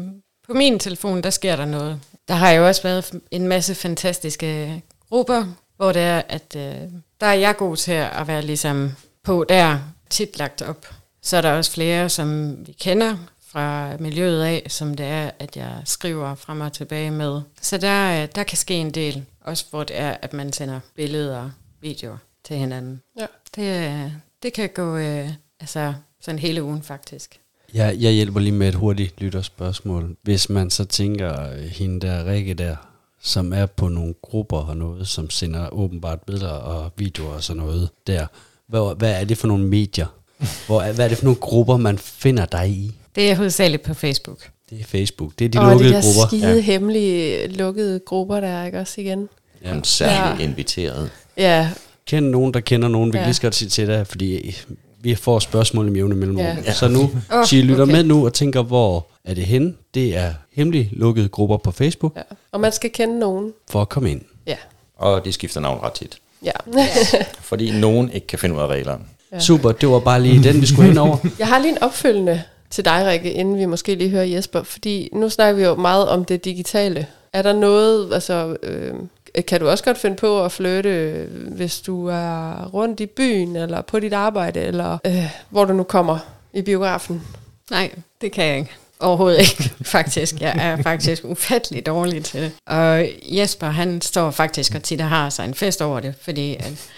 [0.47, 1.99] på min telefon, der sker der noget.
[2.27, 5.45] Der har jo også været en masse fantastiske grupper,
[5.77, 8.91] hvor det er, at øh, der er jeg god til at være ligesom
[9.23, 10.85] på der, tit lagt op.
[11.21, 15.57] Så er der også flere, som vi kender fra miljøet af, som det er, at
[15.57, 17.41] jeg skriver frem og tilbage med.
[17.61, 20.79] Så der, øh, der kan ske en del, også hvor det er, at man sender
[20.95, 23.01] billeder og videoer til hinanden.
[23.19, 23.25] Ja.
[23.55, 24.11] Det, øh,
[24.43, 27.39] det kan gå øh, altså, sådan hele ugen faktisk.
[27.73, 30.15] Jeg, jeg hjælper lige med et hurtigt lytterspørgsmål.
[30.23, 32.75] Hvis man så tænker, øh, hende der Rikke der,
[33.21, 37.61] som er på nogle grupper og noget, som sender åbenbart billeder og videoer og sådan
[37.63, 38.27] noget der.
[38.67, 40.05] Hvad, hvad er det for nogle medier?
[40.67, 42.95] Hvor, er- hvad er det for nogle grupper, man finder dig i?
[43.15, 44.49] Det er hovedsageligt på Facebook.
[44.69, 45.31] Det er Facebook.
[45.39, 46.27] Det er de og de lukkede der grupper.
[46.27, 46.59] skide ja.
[46.61, 49.29] hemmelige lukkede grupper der, ikke også igen?
[49.63, 49.69] Ja.
[49.69, 50.49] Hun er særligt Ja.
[50.49, 51.09] inviteret.
[51.37, 51.71] Ja,
[52.05, 53.07] Kend nogen, der kender nogen.
[53.07, 53.25] Vi kan Ja.
[53.27, 54.55] lige så godt sige til dig, fordi
[55.01, 56.45] vi får spørgsmål i jævne mellemrum.
[56.45, 56.73] Ja.
[56.73, 57.09] Så nu,
[57.45, 57.91] så I lytter okay.
[57.91, 59.73] med nu og tænker, hvor er det henne?
[59.93, 62.21] Det er hemmelige lukkede grupper på Facebook ja.
[62.51, 63.53] Og man skal kende nogen.
[63.69, 64.21] for at komme ind.
[64.47, 64.55] Ja.
[64.95, 66.17] Og de skifter navn ret tit.
[66.43, 66.51] ja.
[67.49, 69.03] Fordi nogen ikke kan finde ud af reglerne.
[69.31, 69.39] Ja.
[69.39, 71.17] Super, det var bare lige den, vi skulle hen over.
[71.39, 74.63] Jeg har lige en opfølgende til dig, Rikke, inden vi måske lige hører Jesper.
[74.63, 77.07] Fordi nu snakker vi jo meget om det digitale.
[77.33, 78.57] Er der noget, altså...
[78.63, 78.93] Øh,
[79.45, 83.81] kan du også godt finde på at flytte, hvis du er rundt i byen, eller
[83.81, 86.19] på dit arbejde, eller øh, hvor du nu kommer
[86.53, 87.23] i biografen?
[87.71, 88.71] Nej, det kan jeg ikke.
[88.99, 90.41] Overhovedet ikke, faktisk.
[90.41, 92.51] Jeg er faktisk ufattelig dårlig til det.
[92.65, 96.55] Og Jesper, han står faktisk og tit og har sig en fest over det, fordi
[96.55, 96.89] at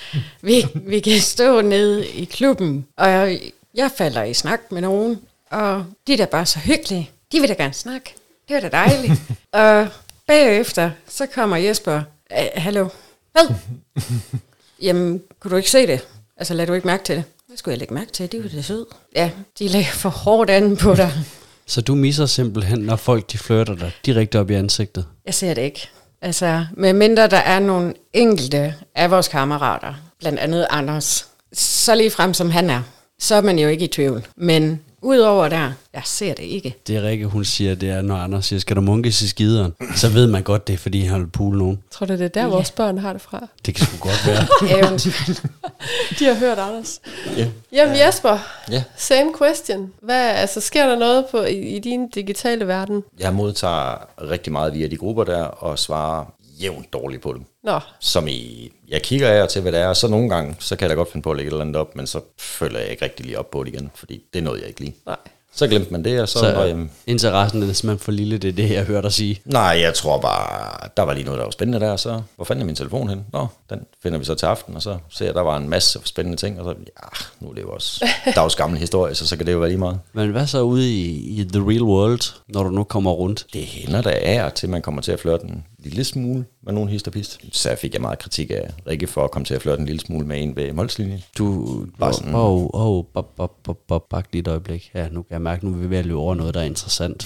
[0.42, 3.32] vi, vi kan stå nede i klubben, og
[3.76, 5.20] jeg falder i snak med nogen,
[5.52, 7.10] og de er da bare så hyggelige.
[7.32, 8.14] De vil da gerne snakke.
[8.48, 9.22] Det er da dejligt.
[9.52, 9.88] og
[10.28, 12.88] bagefter, så kommer Jesper, hallo,
[13.32, 13.56] hvad?
[14.82, 16.08] Jamen, kunne du ikke se det?
[16.38, 17.24] Altså, lad du ikke mærke til det?
[17.48, 18.32] Hvad skulle jeg lægge mærke til?
[18.32, 18.86] Det var det sød.
[19.16, 21.12] Ja, de lægger for hårdt an på dig.
[21.66, 25.06] Så du misser simpelthen, når folk de flytter dig direkte op i ansigtet?
[25.26, 25.90] Jeg ser det ikke.
[26.22, 32.12] Altså, med mindre der er nogle enkelte af vores kammerater, blandt andet Anders, så lige
[32.12, 32.82] frem som han er,
[33.20, 34.28] så er man jo ikke i tvivl.
[34.36, 36.76] Men Udover der, jeg ser det ikke.
[36.88, 39.74] Det er Rikke, hun siger, det er, når Anders siger, skal du munkes i skideren?
[39.96, 41.80] Så ved man godt, det er, fordi han vil pule nogen.
[41.92, 42.48] Tror du, det er der, ja.
[42.48, 43.48] vores børn har det fra?
[43.66, 44.42] Det kan sgu godt være.
[46.20, 47.02] De har hørt Anders.
[47.38, 47.48] Ja.
[47.72, 48.38] Jamen Jesper,
[48.72, 48.84] ja.
[48.98, 49.92] same question.
[50.02, 53.04] Hvad, altså, sker der noget på, i, i din digitale verden?
[53.20, 56.26] Jeg modtager rigtig meget via de grupper der, og svarer
[56.62, 57.46] jævnt dårligt på dem.
[57.64, 57.80] Nå.
[58.00, 60.84] Som i, jeg kigger af til, hvad det er, og så nogle gange, så kan
[60.84, 62.90] jeg da godt finde på at lægge et eller andet op, men så føler jeg
[62.90, 64.96] ikke rigtig lige op på det igen, fordi det er noget, jeg ikke lige.
[65.06, 65.18] Nej.
[65.56, 66.40] Så glemte man det, og så...
[66.40, 69.42] så var, jamen, interessen er simpelthen for lille, det er det, jeg hørte dig sige.
[69.46, 72.62] Nej, jeg tror bare, der var lige noget, der var spændende der, så hvor fanden
[72.62, 73.26] er min telefon hen?
[73.34, 76.00] Nå, den finder vi så til aften, og så ser jeg, der var en masse
[76.04, 79.38] spændende ting, og så, ja, nu er det jo også dags gamle historie, så så
[79.38, 80.00] kan det jo være lige meget.
[80.14, 83.46] Men hvad så ude i, i the real world, når du nu kommer rundt?
[83.54, 86.90] Det hænder der er til, man kommer til at flirte en lille smule med nogen
[86.90, 87.40] histerpist.
[87.52, 90.00] Så fik jeg meget kritik af Rikke for at komme til at flirte en lille
[90.00, 91.24] smule med en ved målslinjen.
[91.38, 94.92] Du, var sådan, åh, bop, bop, bak lige et øjeblik.
[94.96, 96.66] Ja, nu kan jeg mærke, nu er vi ved at løbe over noget, der er
[96.66, 97.24] interessant.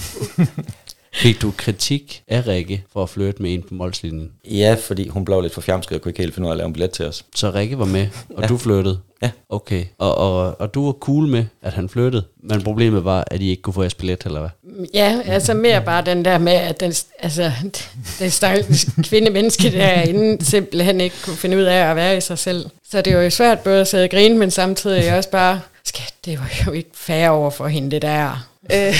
[1.14, 4.32] Fik du kritik af Rikke for at flirte med en på målslinjen?
[4.50, 6.56] Ja, fordi hun blev lidt for fjamsket og kunne ikke helt finde ud af at
[6.56, 7.24] lave en billet til os.
[7.34, 8.46] Så Rikke var med, og ja.
[8.46, 8.98] du flirtede?
[9.24, 9.30] Ja.
[9.48, 13.40] Okay, og, og, og du var cool med, at han flyttede, men problemet var, at
[13.40, 14.50] I ikke kunne få jeres billet, eller hvad?
[14.94, 17.52] Ja, altså mere bare den der med, at den, altså,
[18.18, 22.66] den stakkels kvindemenneske derinde simpelthen ikke kunne finde ud af at være i sig selv.
[22.90, 26.14] Så det var jo svært både at sidde og grine, men samtidig også bare, skat,
[26.24, 28.48] det var jo ikke fair over for hende, det der.
[28.72, 28.94] Øh.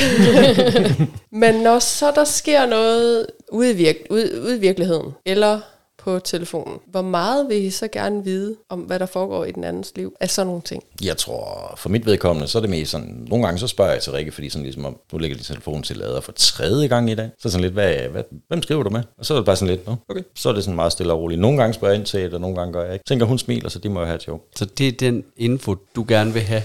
[1.43, 5.61] men når så der sker noget ude i, virke, ude, ude i virkeligheden, eller
[6.05, 6.79] på telefonen.
[6.87, 10.17] Hvor meget vil I så gerne vide om, hvad der foregår i den andens liv
[10.21, 10.83] af sådan nogle ting?
[11.05, 14.03] Jeg tror, for mit vedkommende, så er det mest sådan, nogle gange så spørger jeg
[14.03, 17.11] til Rikke, fordi sådan ligesom om, nu lægger de telefonen til lader for tredje gang
[17.11, 17.31] i dag.
[17.38, 19.03] Så sådan lidt, hvad, hvad, hvem skriver du med?
[19.19, 20.23] Og så er det bare sådan lidt, Nå, okay.
[20.35, 21.40] Så er det sådan meget stille og roligt.
[21.40, 23.05] Nogle gange spørger jeg ind til det, og nogle gange gør jeg ikke.
[23.05, 24.43] Tænker, hun smiler, så de må jo have et job.
[24.57, 26.62] Så det er den info, du gerne vil have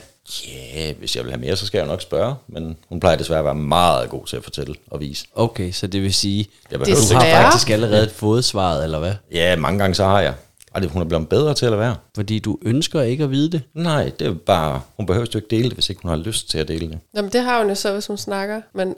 [0.47, 3.17] Ja, yeah, hvis jeg vil have mere, så skal jeg nok spørge, men hun plejer
[3.17, 5.25] desværre at være meget god til at fortælle og vise.
[5.35, 9.13] Okay, så det vil sige, jeg du har faktisk allerede fået svaret, eller hvad?
[9.31, 10.33] Ja, mange gange så har jeg.
[10.71, 11.95] Og det, hun er blevet bedre til at være.
[12.15, 13.61] Fordi du ønsker ikke at vide det?
[13.73, 16.49] Nej, det er bare, hun behøver jo ikke dele det, hvis ikke hun har lyst
[16.49, 16.99] til at dele det.
[17.15, 18.61] Jamen det har hun jo så, hvis hun snakker.
[18.73, 18.95] Men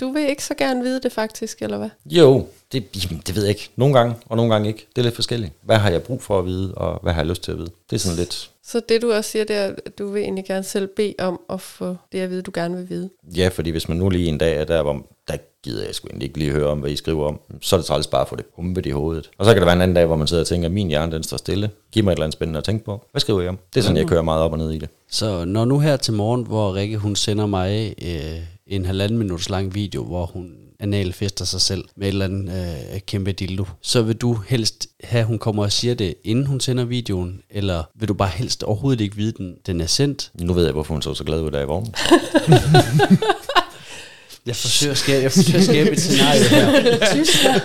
[0.00, 1.90] du vil ikke så gerne vide det faktisk, eller hvad?
[2.06, 2.94] Jo, det,
[3.26, 3.70] det ved jeg ikke.
[3.76, 4.86] Nogle gange, og nogle gange ikke.
[4.96, 5.52] Det er lidt forskelligt.
[5.62, 7.70] Hvad har jeg brug for at vide, og hvad har jeg lyst til at vide?
[7.90, 8.50] Det er sådan lidt...
[8.64, 11.40] Så det du også siger, det er, at du vil egentlig gerne selv bede om
[11.50, 13.10] at få det at vide, du gerne vil vide?
[13.36, 16.08] Ja, fordi hvis man nu lige en dag er der, hvor der gider jeg sgu
[16.08, 18.28] egentlig ikke lige høre om, hvad I skriver om, så er det træls bare at
[18.28, 19.30] få det pumpet i hovedet.
[19.38, 21.12] Og så kan der være en anden dag, hvor man sidder og tænker, min hjerne
[21.12, 21.70] den står stille.
[21.92, 23.04] Giv mig et eller andet spændende at tænke på.
[23.10, 23.58] Hvad skriver jeg om?
[23.74, 24.88] Det er sådan, jeg kører meget op og ned i det.
[25.10, 29.50] Så når nu her til morgen, hvor Rikke hun sender mig øh, en halvanden minuts
[29.50, 32.52] lang video, hvor hun analfester sig selv med et eller andet
[32.94, 36.46] øh, kæmpe dildo, så vil du helst have, at hun kommer og siger det, inden
[36.46, 40.30] hun sender videoen, eller vil du bare helst overhovedet ikke vide, den, den er sendt?
[40.40, 41.94] Nu ved jeg, hvorfor hun så så glad ud af i vognen.
[44.48, 47.60] Jeg forsøger at skabe, jeg forsøger at skabe et scenarie her.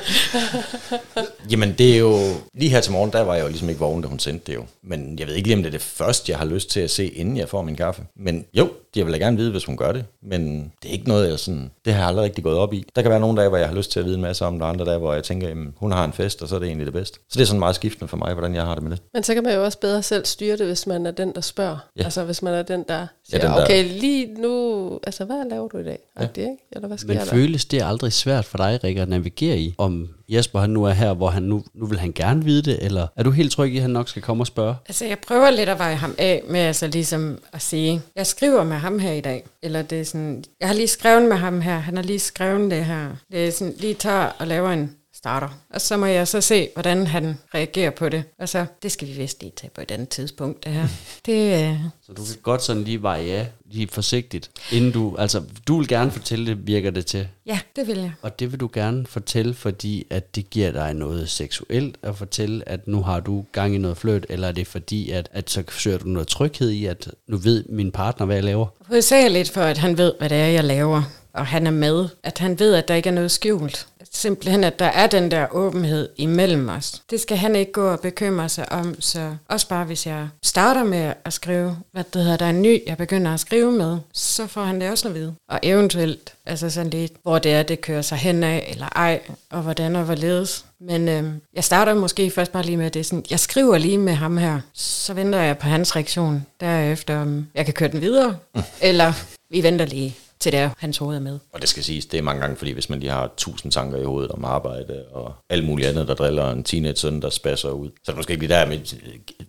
[1.52, 2.20] Jamen det er jo,
[2.54, 4.56] lige her til morgen, der var jeg jo ligesom ikke vågen, da hun sendte det
[4.56, 4.66] jo.
[4.84, 6.92] Men jeg ved ikke lige, om det er det første, jeg har lyst til at
[6.92, 8.02] se, inden jeg får min kaffe.
[8.16, 10.06] Men jo, jeg vil da gerne vide, hvis hun gør det.
[10.22, 12.86] Men det er ikke noget, jeg sådan, det har jeg aldrig rigtig gået op i.
[12.96, 14.54] Der kan være nogle dage, hvor jeg har lyst til at vide en masse om
[14.54, 16.60] det, og andre dage, hvor jeg tænker, jamen, hun har en fest, og så er
[16.60, 17.20] det egentlig det bedste.
[17.30, 19.02] Så det er sådan meget skiftende for mig, hvordan jeg har det med det.
[19.14, 21.42] Men så kan man jo også bedre selv styre det, hvis man er den, der
[21.42, 21.78] spørger.
[21.98, 22.04] Ja.
[22.04, 23.64] Altså hvis man er den, der siger, ja, den der...
[23.64, 26.00] okay, lige nu, altså hvad laver du i dag?
[26.20, 26.26] Ja.
[26.26, 26.58] Det, ikke?
[26.72, 27.26] Eller hvad sker Men der?
[27.26, 30.92] føles det aldrig svært for dig, Rikke, at navigere i, om Jesper han nu er
[30.92, 33.74] her, hvor han nu, nu vil han gerne vide det, eller er du helt tryg
[33.74, 34.76] i, at han nok skal komme og spørge?
[34.88, 38.64] Altså jeg prøver lidt at veje ham af med altså ligesom at sige, jeg skriver
[38.64, 41.62] med ham her i dag, eller det er sådan, jeg har lige skrevet med ham
[41.62, 43.10] her, han har lige skrevet det her.
[43.32, 45.50] Det er sådan, lige tager og laver en starter.
[45.70, 48.24] Og så må jeg så se, hvordan han reagerer på det.
[48.40, 50.88] Og så, det skal vi vist lige tage på et andet tidspunkt, det her.
[51.26, 55.44] Det, øh, Så du kan godt sådan lige veje ja, lige forsigtigt, inden du, altså
[55.68, 57.28] du vil gerne fortælle det, virker det til.
[57.46, 58.12] ja, det vil jeg.
[58.22, 62.70] Og det vil du gerne fortælle, fordi at det giver dig noget seksuelt at fortælle,
[62.70, 65.64] at nu har du gang i noget fløt, eller er det fordi, at, at så
[65.70, 68.68] søger du noget tryghed i, at nu ved min partner, hvad jeg laver?
[68.88, 72.08] Hovedsageligt for, at han ved, hvad det er, jeg laver, og han er med.
[72.24, 73.88] At han ved, at der ikke er noget skjult.
[74.12, 77.02] Simpelthen, at der er den der åbenhed imellem os.
[77.10, 80.84] Det skal han ikke gå og bekymre sig om, så også bare hvis jeg starter
[80.84, 83.98] med at skrive, hvad det hedder, der er en ny, jeg begynder at skrive med,
[84.14, 85.36] så får han det også at vide.
[85.50, 89.62] Og eventuelt, altså sådan lidt, hvor det er, det kører sig henad, eller ej, og
[89.62, 90.66] hvordan og hvorledes.
[90.80, 91.24] Men øh,
[91.56, 94.60] jeg starter måske først bare lige med det sådan, jeg skriver lige med ham her,
[94.74, 98.38] så venter jeg på hans reaktion derefter, om jeg kan køre den videre,
[98.82, 99.14] eller
[99.50, 101.40] vi venter lige til der hans hoved er med.
[101.54, 103.98] Og det skal siges, det er mange gange, fordi hvis man lige har tusind tanker
[103.98, 107.88] i hovedet om arbejde og alt muligt andet, der driller en teenage-søn, der spasser ud.
[107.88, 108.80] Så er det måske ikke lige der, men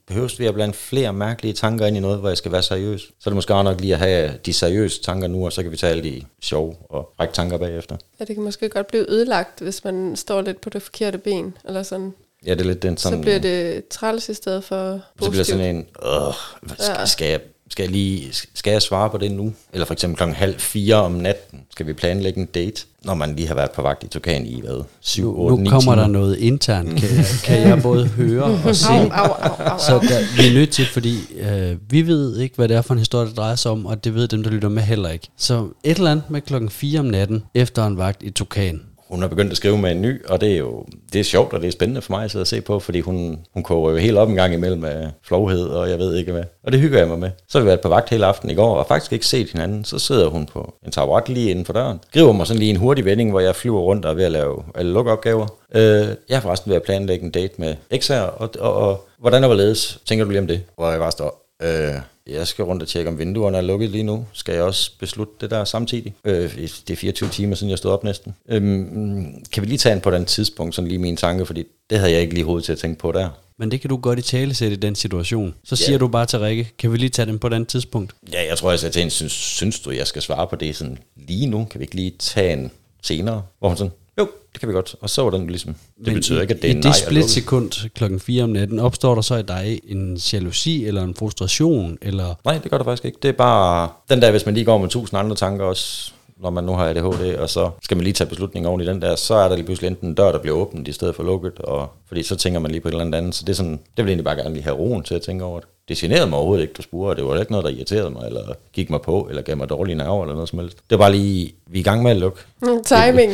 [0.06, 3.00] behøves vi at blande flere mærkelige tanker ind i noget, hvor jeg skal være seriøs.
[3.02, 5.62] Så er det måske også nok lige at have de seriøse tanker nu, og så
[5.62, 7.96] kan vi tage alle de sjove og række tanker bagefter.
[8.20, 11.56] Ja, det kan måske godt blive ødelagt, hvis man står lidt på det forkerte ben,
[11.64, 12.12] eller sådan.
[12.46, 13.18] Ja, det er lidt den sådan...
[13.18, 15.46] Så bliver det træls i stedet for Så bliver det positivt.
[15.46, 17.06] sådan en, øh, hvad skal, Ja.
[17.06, 19.52] skal, jeg, skal, jeg lige, skal jeg svare på det nu?
[19.72, 22.84] Eller for eksempel klokken halv fire om natten, skal vi planlægge en date?
[23.04, 25.62] Når man lige har været på vagt i Tokan i, hvad, 7, Nu, 8, 9
[25.64, 25.94] nu kommer timer.
[26.02, 28.88] der noget internt, kan jeg, kan jeg både høre og se.
[28.92, 32.56] Au, au, au, au, Så der, vi er nødt til, fordi øh, vi ved ikke,
[32.56, 34.50] hvad det er for en historie, det drejer sig om, og det ved dem, der
[34.50, 35.28] lytter med heller ikke.
[35.36, 38.80] Så et eller andet med klokken 4 om natten, efter en vagt i Tukan.
[39.08, 41.52] Hun har begyndt at skrive med en ny, og det er jo det er sjovt,
[41.52, 43.90] og det er spændende for mig at sidde og se på, fordi hun, hun koger
[43.90, 46.44] jo helt op en gang imellem af flovhed, og jeg ved ikke hvad.
[46.64, 47.30] Og det hygger jeg mig med.
[47.48, 49.84] Så har vi været på vagt hele aften i går, og faktisk ikke set hinanden.
[49.84, 52.00] Så sidder hun på en taburet lige inden for døren.
[52.08, 54.32] Skriver mig sådan lige en hurtig vending, hvor jeg flyver rundt og er ved at
[54.32, 55.46] lave alle lukopgaver.
[55.74, 59.08] Øh, jeg har forresten ved at planlægge en date med X her, og, og, og
[59.18, 60.62] hvordan og hvorledes tænker du lige om det?
[60.76, 61.94] Hvor jeg bare står, øh,
[62.26, 64.26] jeg skal rundt og tjekke, om vinduerne er lukket lige nu.
[64.32, 66.14] Skal jeg også beslutte det der samtidig?
[66.24, 68.34] Øh, det er 24 timer siden, jeg stod op næsten.
[68.48, 71.98] Øhm, kan vi lige tage en på den tidspunkt, sådan lige min tanke, fordi det
[71.98, 73.28] havde jeg ikke lige hovedet til at tænke på der.
[73.58, 75.54] Men det kan du godt i tale sætte i den situation.
[75.64, 78.12] Så siger du bare til Rikke, kan vi lige tage den på den tidspunkt?
[78.32, 80.76] Ja, jeg tror, jeg sagde til hende, synes, synes du, jeg skal svare på det
[80.76, 81.64] sådan lige nu?
[81.70, 82.70] Kan vi ikke lige tage en
[83.02, 83.42] senere?
[83.58, 84.94] Hvor hun sådan, jo, det kan vi godt.
[85.00, 86.82] Og så var den ligesom, det Men betyder i, ikke, at det er I nej
[86.82, 87.30] det og split lukket.
[87.30, 91.98] sekund klokken 4 om natten, opstår der så i dig en jalousi eller en frustration?
[92.02, 93.18] Eller Nej, det gør der faktisk ikke.
[93.22, 96.50] Det er bare den der, hvis man lige går med tusind andre tanker også, når
[96.50, 99.16] man nu har ADHD, og så skal man lige tage beslutninger oven i den der,
[99.16, 101.58] så er der lige pludselig enten en dør, der bliver åbnet i stedet for lukket,
[101.58, 103.34] og fordi så tænker man lige på et eller andet andet.
[103.34, 105.44] Så det er sådan, det vil egentlig bare gerne lige have roen til at tænke
[105.44, 105.68] over det.
[105.88, 107.22] Det generede mig overhovedet ikke, du spurgte.
[107.22, 109.94] Det var ikke noget, der irriterede mig, eller gik mig på, eller gav mig dårlige
[109.96, 110.76] nerver, eller noget som helst.
[110.76, 112.40] Det var bare lige, vi er i gang med at lukke.
[112.62, 113.32] Mm, Timing.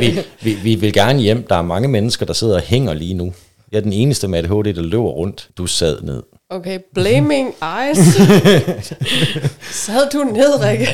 [0.00, 1.42] vi, vi, vi vil gerne hjem.
[1.42, 3.32] Der er mange mennesker, der sidder og hænger lige nu.
[3.72, 5.48] Jeg er den eneste med ADHD, der løber rundt.
[5.58, 6.22] Du sad ned.
[6.50, 7.98] Okay, blaming eyes.
[9.84, 10.88] Sad du ned, Rikke?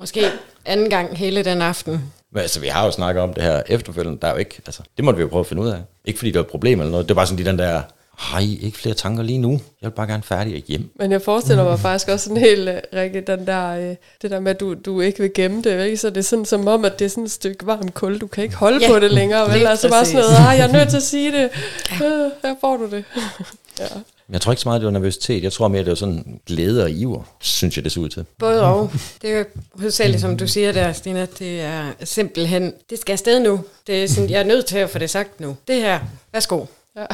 [0.00, 0.24] Måske
[0.66, 2.12] anden gang hele den aften.
[2.32, 4.18] Men altså, vi har jo snakket om det her efterfølgende.
[4.22, 5.78] Der er jo ikke, altså, det måtte vi jo prøve at finde ud af.
[6.04, 7.08] Ikke fordi det var et problem eller noget.
[7.08, 7.82] Det var sådan lige den der,
[8.16, 9.50] har I ikke flere tanker lige nu?
[9.50, 10.90] Jeg vil bare gerne færdig og hjem.
[10.94, 14.40] Men jeg forestiller mig faktisk også sådan helt, øh, Rikke, den der, øh, det der
[14.40, 15.96] med, at du, du ikke vil gemme det, ikke?
[15.96, 18.26] så det er sådan som om, at det er sådan et stykke varmt kul, du
[18.26, 19.66] kan ikke holde Ja, på det længere, vel?
[19.66, 21.50] Altså bare sådan noget, ah, jeg er nødt til at sige det,
[21.92, 23.04] øh, her får du det.
[23.80, 23.86] ja.
[24.26, 25.42] Men Jeg tror ikke så meget, det var nervøsitet.
[25.42, 28.24] Jeg tror mere, det var sådan glæde og iver, synes jeg, det så ud til.
[28.38, 28.92] Både og.
[29.22, 29.44] Det er jo
[29.74, 33.60] hovedsageligt, som du siger der, Stina, det er simpelthen, det skal afsted nu.
[33.86, 35.56] Det er sådan, jeg er nødt til at få det sagt nu.
[35.68, 36.00] Det her,
[36.32, 36.64] værsgo.
[37.00, 37.06] Ja.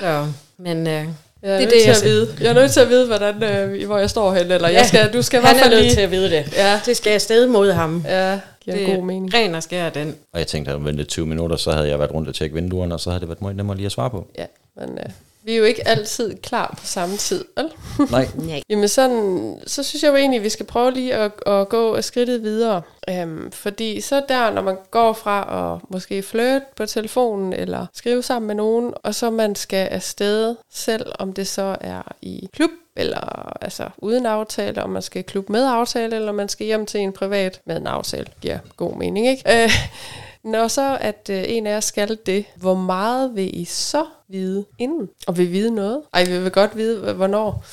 [0.00, 0.26] Så,
[0.58, 1.06] men øh, Jeg er
[1.42, 2.28] det er nødt det, til jeg at vide.
[2.40, 5.12] Jeg er nødt til at vide, hvordan, øh, hvor jeg står hen, eller jeg skal,
[5.12, 5.94] du skal han er nødt lige...
[5.94, 6.52] til at vide det.
[6.56, 8.04] Ja, Det skal afsted mod ham.
[8.08, 9.34] ja, giver det god mening.
[9.34, 10.14] ren og skær den.
[10.32, 12.54] Og jeg tænkte, at jeg ventet 20 minutter, så havde jeg været rundt og tjekke
[12.54, 14.26] vinduerne, og så havde det været meget nemmere lige at svare på.
[14.38, 14.44] Ja,
[14.76, 15.10] men øh,
[15.46, 17.70] vi er jo ikke altid klar på samme tid, vel?
[18.10, 18.28] Nej.
[18.34, 18.62] Nej.
[18.70, 22.00] Jamen sådan, så synes jeg jo egentlig, at vi skal prøve lige at, at gå
[22.02, 22.82] skridtet videre.
[23.10, 28.22] Øhm, fordi så der, når man går fra at måske flirt på telefonen, eller skrive
[28.22, 32.70] sammen med nogen, og så man skal afsted, selv om det så er i klub,
[32.96, 36.86] eller altså uden aftale, om man skal i klub med aftale, eller man skal hjem
[36.86, 38.26] til en privat med en aftale.
[38.40, 39.42] Giver god mening, ikke?
[39.62, 39.70] Øh,
[40.44, 44.64] når så, at øh, en af jer skal det, hvor meget vil I så vide
[44.78, 45.08] inden?
[45.26, 46.00] Og vil vide noget?
[46.14, 47.64] Ej, vi vil godt vide, hvornår.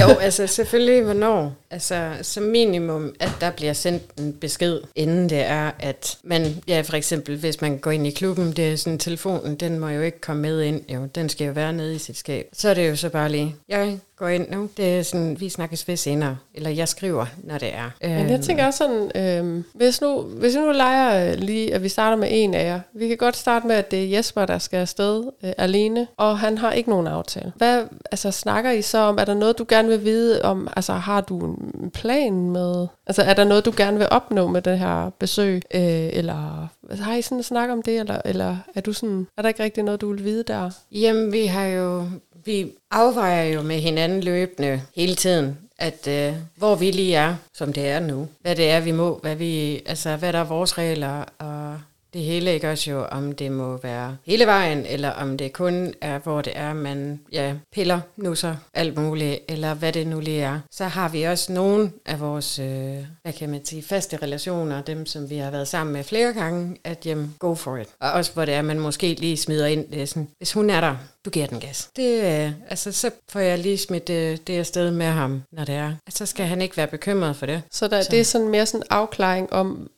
[0.00, 1.54] Jo, altså selvfølgelig hvornår.
[1.70, 6.80] Altså som minimum, at der bliver sendt en besked, inden det er, at man, ja
[6.80, 10.02] for eksempel, hvis man går ind i klubben, det er sådan, telefonen, den må jo
[10.02, 12.48] ikke komme med ind, jo, den skal jo være nede i sit skab.
[12.52, 15.48] Så er det jo så bare lige, jeg går ind nu, det er sådan, vi
[15.48, 17.90] snakkes ved senere, eller jeg skriver, når det er.
[18.08, 21.88] Men jeg tænker også sådan, øhm, hvis, nu, hvis nu leger øh, lige, at vi
[21.88, 22.80] starter med en af jer.
[22.92, 26.38] Vi kan godt starte med, at det er Jesper, der skal afsted øh, alene, og
[26.38, 27.52] han har ikke nogen aftale.
[27.56, 29.18] Hvad altså, snakker I så om?
[29.18, 30.68] Er der noget, du gerne vil vide om?
[30.76, 32.86] Altså, har du en plan med?
[33.06, 35.62] Altså, er der noget, du gerne vil opnå med det her besøg?
[35.74, 38.00] Øh, eller altså, har I sådan en snak om det?
[38.00, 40.70] Eller, eller er, du sådan, er der ikke rigtig noget, du vil vide der?
[40.92, 42.04] Jamen, vi har jo,
[42.44, 47.72] vi afvejer jo med hinanden løbende hele tiden, at øh, hvor vi lige er, som
[47.72, 48.28] det er nu.
[48.40, 51.78] Hvad det er, vi må, hvad, vi, altså, hvad der er vores regler, og
[52.12, 55.94] det hele ikke også jo, om det må være hele vejen, eller om det kun
[56.00, 60.40] er, hvor det er, man ja, piller, nusser, alt muligt, eller hvad det nu lige
[60.40, 60.60] er.
[60.70, 65.06] Så har vi også nogle af vores, øh, hvad kan man sige, faste relationer, dem
[65.06, 67.88] som vi har været sammen med flere gange, at jamen, go for it.
[68.00, 70.80] Og også hvor det er, man måske lige smider ind, det sådan, hvis hun er
[70.80, 71.88] der, du giver den gas.
[71.96, 75.74] Det, øh, altså, så får jeg lige smidt øh, det afsted med ham, når det
[75.74, 75.92] er.
[76.06, 77.62] Altså, så skal han ikke være bekymret for det.
[77.70, 78.08] Så, der, Så.
[78.10, 79.90] det er sådan mere sådan en afklaring om,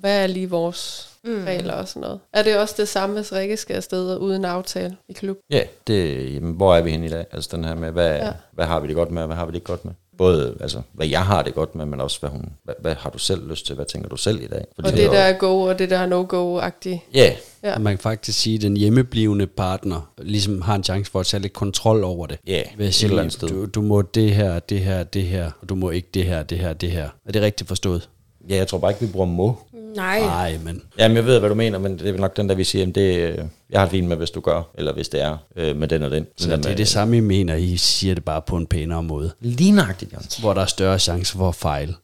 [0.00, 1.44] hvad er lige vores mm.
[1.46, 2.20] regler og sådan noget.
[2.32, 5.36] Er det også det samme, hvis Rikke skal afsted uden aftale i klub?
[5.50, 7.24] Ja, det, jamen, hvor er vi henne i dag?
[7.32, 8.32] Altså den her med, hvad, Ja.
[8.52, 9.92] hvad har vi det godt med, og hvad har vi det ikke godt med?
[10.18, 13.10] Både, altså, hvad jeg har det godt med, men også, hvad, hun, hvad, hvad har
[13.10, 13.74] du selv lyst til?
[13.74, 14.64] Hvad tænker du selv i dag?
[14.78, 16.98] Og det der er go, og det der er no-go-agtigt.
[17.14, 17.70] Ja, Ja.
[17.70, 17.78] Ja.
[17.78, 21.40] Man kan faktisk sige, at den hjemmeblivende partner ligesom har en chance for at tage
[21.40, 22.38] lidt kontrol over det.
[22.46, 23.48] Ja, Ved at et sige, eller andet sted.
[23.48, 26.42] Du, du må det her, det her, det her, og du må ikke det her,
[26.42, 27.08] det her, det her.
[27.26, 28.08] Er det rigtigt forstået?
[28.48, 29.58] ja, jeg tror bare ikke, vi bruger må.
[29.96, 32.54] Nej, Nej, men Jamen, jeg ved, hvad du mener, men det er nok den, der
[32.54, 33.38] vi siger, jamen, det, øh,
[33.70, 36.02] jeg har det fint med, hvis du gør, eller hvis det er øh, med den
[36.02, 36.26] og den.
[36.36, 37.54] så det med, er det samme, I mener.
[37.54, 39.32] I siger det bare på en pænere måde.
[39.40, 40.22] Lige nøjagtigt, Jan.
[40.40, 41.94] Hvor der er større chance for at fejle.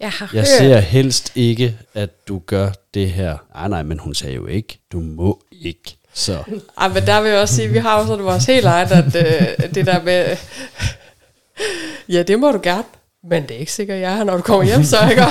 [0.00, 3.36] jeg har Jeg hørt, ser helst ikke, at du gør det her.
[3.54, 4.78] Nej, nej, men hun sagde jo ikke.
[4.92, 5.96] Du må ikke.
[6.14, 6.42] Så
[6.78, 8.92] Ej, men der vil jeg også sige, at vi har jo sådan vores helt eget,
[8.92, 10.36] at øh, det der med,
[12.08, 12.84] ja, det må du gerne,
[13.30, 15.22] men det er ikke sikkert, jeg er når du kommer hjem, så ikke?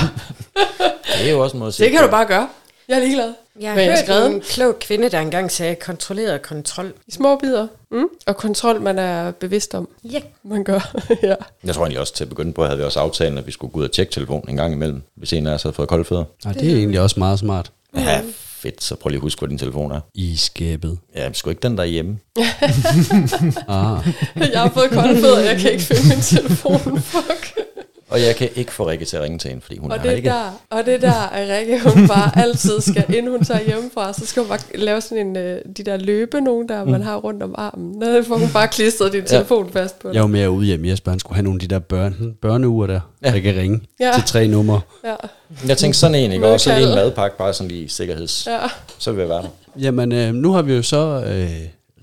[1.19, 2.49] Det er jo også en måde at Det kan du bare gøre.
[2.87, 3.33] Jeg er ligeglad.
[3.61, 6.93] jeg har hørt skrevet en klog kvinde, der engang sagde, kontrolleret kontrol.
[7.07, 7.67] I små bidder.
[7.91, 8.05] Mm?
[8.25, 10.95] Og kontrol, man er bevidst om, Ja, man gør.
[11.23, 11.35] ja.
[11.63, 13.71] Jeg tror egentlig også, til at begynde på, havde vi også aftalen, at vi skulle
[13.73, 16.05] gå ud og tjekke telefonen en gang imellem, hvis en af os havde fået kolde
[16.05, 16.23] fødder.
[16.45, 17.71] nej, det er egentlig også meget smart.
[17.97, 19.99] Ja, fedt, så prøv lige at huske, hvor din telefon er.
[20.13, 20.97] I skabet.
[21.15, 22.17] Ja, men sgu ikke den der hjemme.
[23.67, 24.07] Ah,
[24.53, 27.01] Jeg har fået kolde fødder, jeg kan ikke finde min telefon.
[27.01, 27.57] Fuck.
[28.09, 30.01] Og jeg kan ikke få Rikke til at ringe til hende, fordi hun Og er
[30.01, 30.29] det ikke.
[30.29, 34.13] der, og det er der, at Rikke, hun bare altid skal, inden hun tager hjemmefra,
[34.13, 37.15] så skal hun bare lave sådan en, øh, de der løbe, nogen der, man har
[37.17, 38.01] rundt om armen.
[38.01, 40.09] Der får hun bare klistret din telefon fast på.
[40.13, 40.87] jeg var mere ude hjemme.
[40.87, 43.31] Jesper, han skulle have nogle af de der børn, børneuger der, ja.
[43.31, 44.05] der kan ringe Ja.
[44.05, 44.11] ja.
[44.13, 44.81] til tre numre.
[45.05, 45.15] Ja,
[45.67, 46.47] Jeg tænkte sådan en, ikke?
[46.47, 48.47] Og så lige en madpakke, bare sådan lige sikkerheds.
[48.47, 48.59] ja.
[48.97, 49.49] Så vil jeg være der.
[49.79, 51.49] Jamen, øh, nu har vi jo så øh,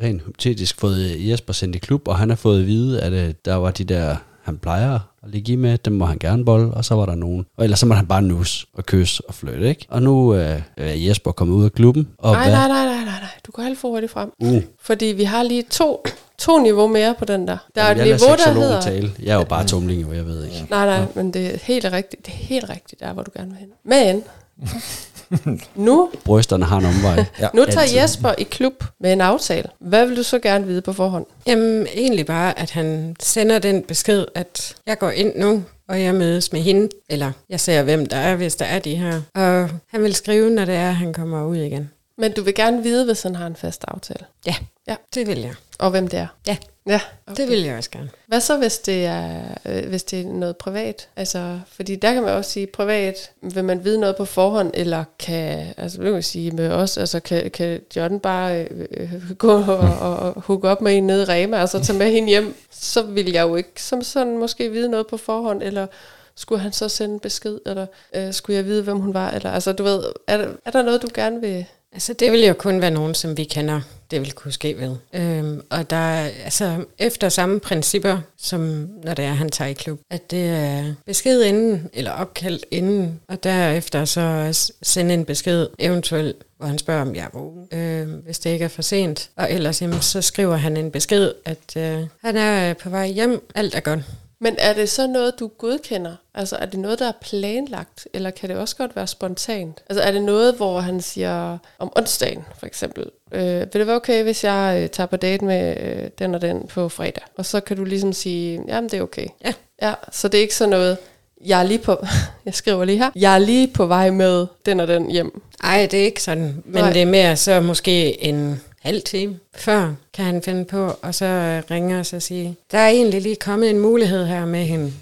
[0.03, 3.35] rent hypotetisk fået Jesper sendt i klub, og han har fået at vide, at øh,
[3.45, 6.75] der var de der, han plejer at ligge i med, dem må han gerne bolle,
[6.75, 7.47] og så var der nogen.
[7.57, 9.87] Og ellers så må han bare nus og kysse og flytte, ikke?
[9.89, 12.53] Og nu øh, er Jesper kommet ud af klubben, og Nej, hvad?
[12.59, 13.29] nej, nej, nej, nej, nej.
[13.47, 14.33] Du går alt for hurtigt frem.
[14.39, 16.05] Uh, Fordi vi har lige to,
[16.39, 17.57] to niveau mere på den der.
[17.75, 18.81] Der er Jamen, et jeg lader niveau, der hedder...
[18.81, 19.13] Tale.
[19.23, 20.67] Jeg er jo bare tumling, jo, jeg ved ikke.
[20.71, 22.27] Nej, nej, men det er helt rigtigt.
[22.27, 23.69] Det er helt rigtigt, der hvor du gerne vil hen.
[23.85, 24.23] Men
[25.77, 27.25] nu, Brysterne har en omvej.
[27.41, 27.49] Ja.
[27.55, 27.97] nu tager altid.
[27.97, 29.69] Jesper i klub med en aftale.
[29.81, 31.27] Hvad vil du så gerne vide på forhånd?
[31.47, 36.15] Jamen, egentlig bare, at han sender den besked, at jeg går ind nu, og jeg
[36.15, 39.21] mødes med hende, eller jeg ser, hvem der er, hvis der er de her.
[39.35, 41.91] Og han vil skrive, når det er, at han kommer ud igen.
[42.21, 44.25] Men du vil gerne vide, hvis han har en fast aftale.
[44.47, 44.55] Ja,
[44.89, 44.97] Ja.
[45.15, 45.55] det vil jeg.
[45.79, 46.27] Og hvem det er.
[46.47, 46.57] Ja,
[46.87, 47.01] Ja,
[47.37, 48.11] det vil jeg også gerne.
[48.27, 51.09] Hvad så, hvis det er, øh, hvis det er noget privat?
[51.17, 55.05] Altså, fordi der kan man også sige, privat, vil man vide noget på forhånd, eller
[55.19, 59.63] kan, altså vil man sige med os, altså kan, kan John bare øh, øh, gå
[59.63, 62.55] og, og, hooke op med en nede i Rema, og så tage med hende hjem,
[62.71, 65.87] så vil jeg jo ikke som sådan måske vide noget på forhånd, eller
[66.35, 69.51] skulle han så sende en besked, eller øh, skulle jeg vide, hvem hun var, eller
[69.51, 71.67] altså du ved, er, er der noget, du gerne vil...
[71.93, 74.97] Altså, det vil jo kun være nogen, som vi kender, det vil kunne ske ved.
[75.13, 79.73] Øhm, og der er altså efter samme principper, som når det er, han tager i
[79.73, 85.67] klub, at det er besked inden, eller opkald inden, og derefter så sende en besked,
[85.79, 89.31] eventuelt, hvor han spørger, om jeg er vågen, øh, hvis det ikke er for sent.
[89.37, 93.49] Og ellers, jamen, så skriver han en besked, at øh, han er på vej hjem,
[93.55, 94.01] alt er godt.
[94.43, 96.17] Men er det så noget, du godkender?
[96.35, 99.83] Altså er det noget, der er planlagt, eller kan det også godt være spontant?
[99.89, 103.97] Altså er det noget, hvor han siger om onsdagen for eksempel, øh, vil det være
[103.97, 107.23] okay, hvis jeg øh, tager på date med øh, den og den på fredag?
[107.37, 109.27] Og så kan du ligesom sige, jamen det er okay.
[109.45, 109.53] Ja.
[109.83, 110.99] Ja, så det er ikke sådan noget,
[111.45, 112.07] jeg er lige på,
[112.47, 115.43] jeg skriver lige her, jeg er lige på vej med den og den hjem.
[115.65, 116.43] Ej, det er ikke sådan.
[116.43, 116.83] Men Nej.
[116.83, 116.93] Nej.
[116.93, 121.25] det er mere så måske en halv time før, kan han finde på, og så
[121.25, 124.93] øh, ringer og så sige, der er egentlig lige kommet en mulighed her med hende.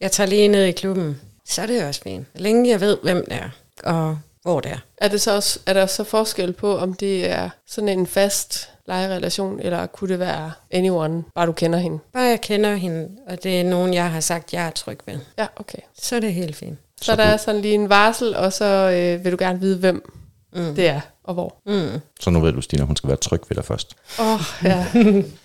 [0.00, 1.20] Jeg tager lige ned i klubben.
[1.44, 2.26] Så er det også fint.
[2.34, 3.50] Længe jeg ved, hvem det er,
[3.84, 4.78] og hvor det er.
[4.96, 8.70] Er, det så også, er der så forskel på, om det er sådan en fast
[8.86, 11.98] lejerelation, eller kunne det være anyone, bare du kender hende?
[12.12, 15.18] Bare jeg kender hende, og det er nogen, jeg har sagt, jeg er tryg ved.
[15.38, 15.78] Ja, okay.
[15.98, 16.78] Så er det helt fint.
[17.00, 19.78] Så, Så der er sådan lige en varsel, og så øh, vil du gerne vide,
[19.78, 20.12] hvem
[20.52, 20.74] mm.
[20.74, 21.56] det er, og hvor.
[21.66, 22.00] Mm.
[22.20, 23.96] Så nu ved du, Stina, hun skal være tryg ved dig først.
[24.18, 24.86] Åh, oh, ja.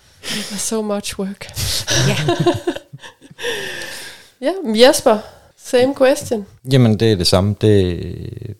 [0.68, 1.46] so much work.
[2.08, 2.16] Ja.
[4.40, 4.52] Ja,
[4.86, 5.18] Jesper,
[5.64, 6.46] same question.
[6.72, 7.54] Jamen, det er det samme.
[7.60, 8.02] Det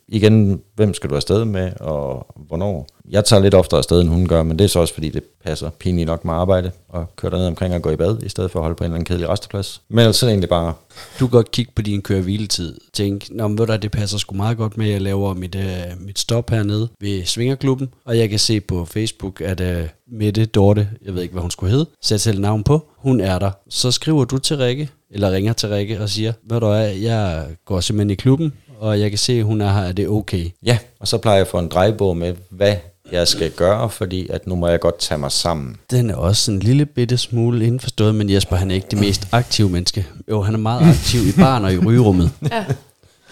[0.09, 2.87] igen, hvem skal du afsted med, og hvornår?
[3.11, 5.23] Jeg tager lidt oftere afsted, end hun gør, men det er så også, fordi det
[5.45, 8.51] passer pinligt nok med arbejde, og køre derned omkring og gå i bad, i stedet
[8.51, 9.83] for at holde på en eller anden kedelig resteplads.
[9.89, 10.75] Men ellers så er det egentlig bare,
[11.19, 12.81] Du kan godt kigge på din køre-hviletid.
[12.93, 15.35] Tænk, Nå, men ved du, hvad, det passer sgu meget godt med, at jeg laver
[15.35, 17.89] mit, øh, mit stop hernede ved Svingerklubben.
[18.05, 21.51] Og jeg kan se på Facebook, at øh, Mette Dorte, jeg ved ikke, hvad hun
[21.51, 23.51] skulle hedde, sæt selv navn på, hun er der.
[23.69, 27.47] Så skriver du til Rikke, eller ringer til Rikke og siger, ved du hvad, jeg
[27.65, 30.51] går simpelthen i klubben, og jeg kan se, at hun er her, er det okay?
[30.67, 32.77] ja, og så plejer jeg at få en drejebog med, hvad
[33.13, 35.77] jeg skal gøre, fordi at nu må jeg godt tage mig sammen.
[35.91, 39.29] Den er også en lille bitte smule indforstået, men Jesper, han er ikke det mest
[39.33, 40.07] aktive menneske.
[40.31, 42.31] Jo, han er meget aktiv i barn og i rygerummet.
[42.51, 42.65] Ja.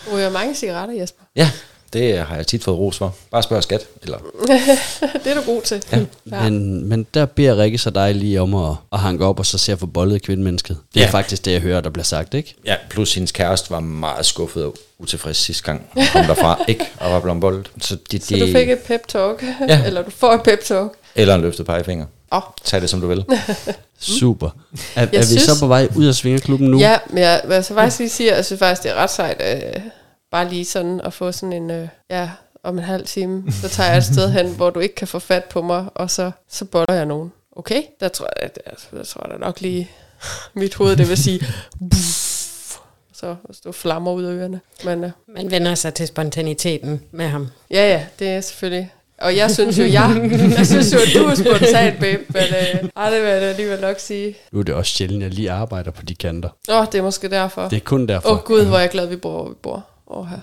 [0.06, 1.22] Du ryger mange cigaretter, Jesper.
[1.36, 1.50] Ja,
[1.92, 3.14] det har jeg tit fået ros for.
[3.30, 4.18] Bare spørg skat, eller
[5.24, 5.82] det er du god til.
[5.92, 5.98] Ja.
[6.24, 9.58] Men, men der beder Rikke så dig lige om at, at hanke op og så
[9.58, 10.76] se at få bollet kvindemennesket.
[10.94, 11.10] Det er Ja.
[11.10, 12.54] faktisk det, jeg hører, der bliver sagt, ikke?
[12.66, 15.86] Ja, plus hendes kæreste var meget skuffet og utilfreds sidste gang.
[15.94, 17.70] Hun kom derfra ikke og var blevet boldet.
[17.80, 19.82] Så, det, Så du fik et pep talk, Ja.
[19.86, 20.92] eller du får et pep talk.
[21.14, 22.06] Eller en løftet pegefinger.
[22.30, 23.24] Oh, Tag det, som du vil.
[24.00, 24.50] Super.
[24.96, 26.78] Er, er vi synes- så på vej ud af Svingerklubben nu?
[26.78, 29.42] Ja, men jeg altså faktisk lige sige, at jeg synes faktisk, det er ret sejt,
[29.76, 29.82] øh,
[30.30, 32.30] bare lige sådan at få sådan en, øh, ja,
[32.62, 35.18] om en halv time, så tager jeg et sted hen, hvor du ikke kan få
[35.18, 37.32] fat på mig, og så, så boller jeg nogen.
[37.56, 37.82] Okay?
[38.00, 39.90] Der tror jeg, der, der tror jeg da nok lige,
[40.54, 41.40] mit hoved, det vil sige,
[41.90, 42.76] buff,
[43.20, 44.60] så stå flammer ud af ørerne.
[44.84, 47.48] Men øh, Man vender sig til spontaniteten med ham.
[47.70, 48.92] ja, ja, det er selvfølgelig.
[49.18, 52.88] Og jeg synes jo, jeg, jeg synes jo, at du er spontan, babe, men øh,
[52.96, 54.36] ej, det vil jeg alligevel nok sige.
[54.52, 56.48] Nu er det også sjældent, at jeg lige arbejder på de kanter.
[56.68, 57.68] Åh, oh, det er måske derfor.
[57.68, 58.28] Det er kun derfor.
[58.28, 59.86] Åh oh, gud, hvor er jeg glad, vi bor, hvor vi bor.
[60.12, 60.38] Oh, her.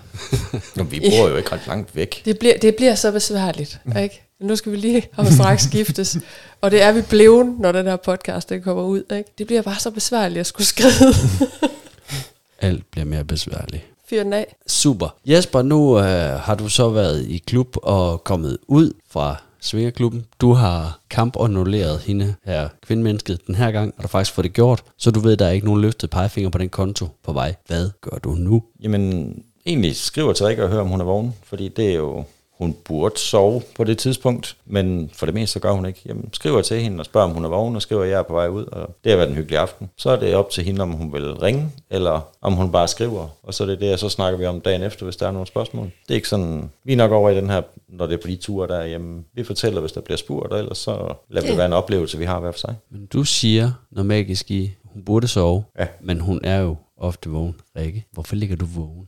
[0.75, 2.21] Nå, vi bor jo ikke ret langt væk.
[2.25, 4.23] Det bliver, det bliver så besværligt, ikke?
[4.39, 6.17] Men nu skal vi lige om straks skiftes.
[6.61, 9.31] Og det er vi blevet, når den her podcast den kommer ud, ikke?
[9.37, 10.91] Det bliver bare så besværligt at skulle skrive.
[12.61, 13.83] Alt bliver mere besværligt.
[14.09, 14.55] Fyr den af.
[14.67, 15.15] Super.
[15.25, 20.25] Jesper, nu øh, har du så været i klub og kommet ud fra Svingerklubben.
[20.41, 24.53] Du har kampannulleret hende her kvindemennesket den her gang, og du har faktisk fået det
[24.53, 27.33] gjort, så du ved, at der er ikke nogen løftet pegefinger på den konto på
[27.33, 27.55] vej.
[27.67, 28.63] Hvad gør du nu?
[28.81, 29.35] Jamen,
[29.67, 32.23] egentlig skriver til Rikke og hører, om hun er vågen, fordi det er jo,
[32.57, 36.01] hun burde sove på det tidspunkt, men for det meste så gør hun ikke.
[36.05, 38.23] Jamen, skriver til hende og spørger, om hun er vågen, og skriver, at jeg er
[38.23, 39.89] på vej ud, og det har været en hyggelig aften.
[39.97, 43.27] Så er det op til hende, om hun vil ringe, eller om hun bare skriver,
[43.43, 45.31] og så er det det, og så snakker vi om dagen efter, hvis der er
[45.31, 45.85] nogle spørgsmål.
[45.85, 48.27] Det er ikke sådan, vi er nok over i den her, når det er på
[48.27, 51.57] de ture, der jamen, vi fortæller, hvis der bliver spurgt, og ellers så lader det
[51.57, 52.75] være en oplevelse, vi har hver for sig.
[52.91, 55.87] Men du siger noget magisk i, hun burde sove, Ja.
[56.01, 57.55] men hun er jo ofte vågen.
[57.77, 59.07] Rikke, hvorfor ligger du vågen?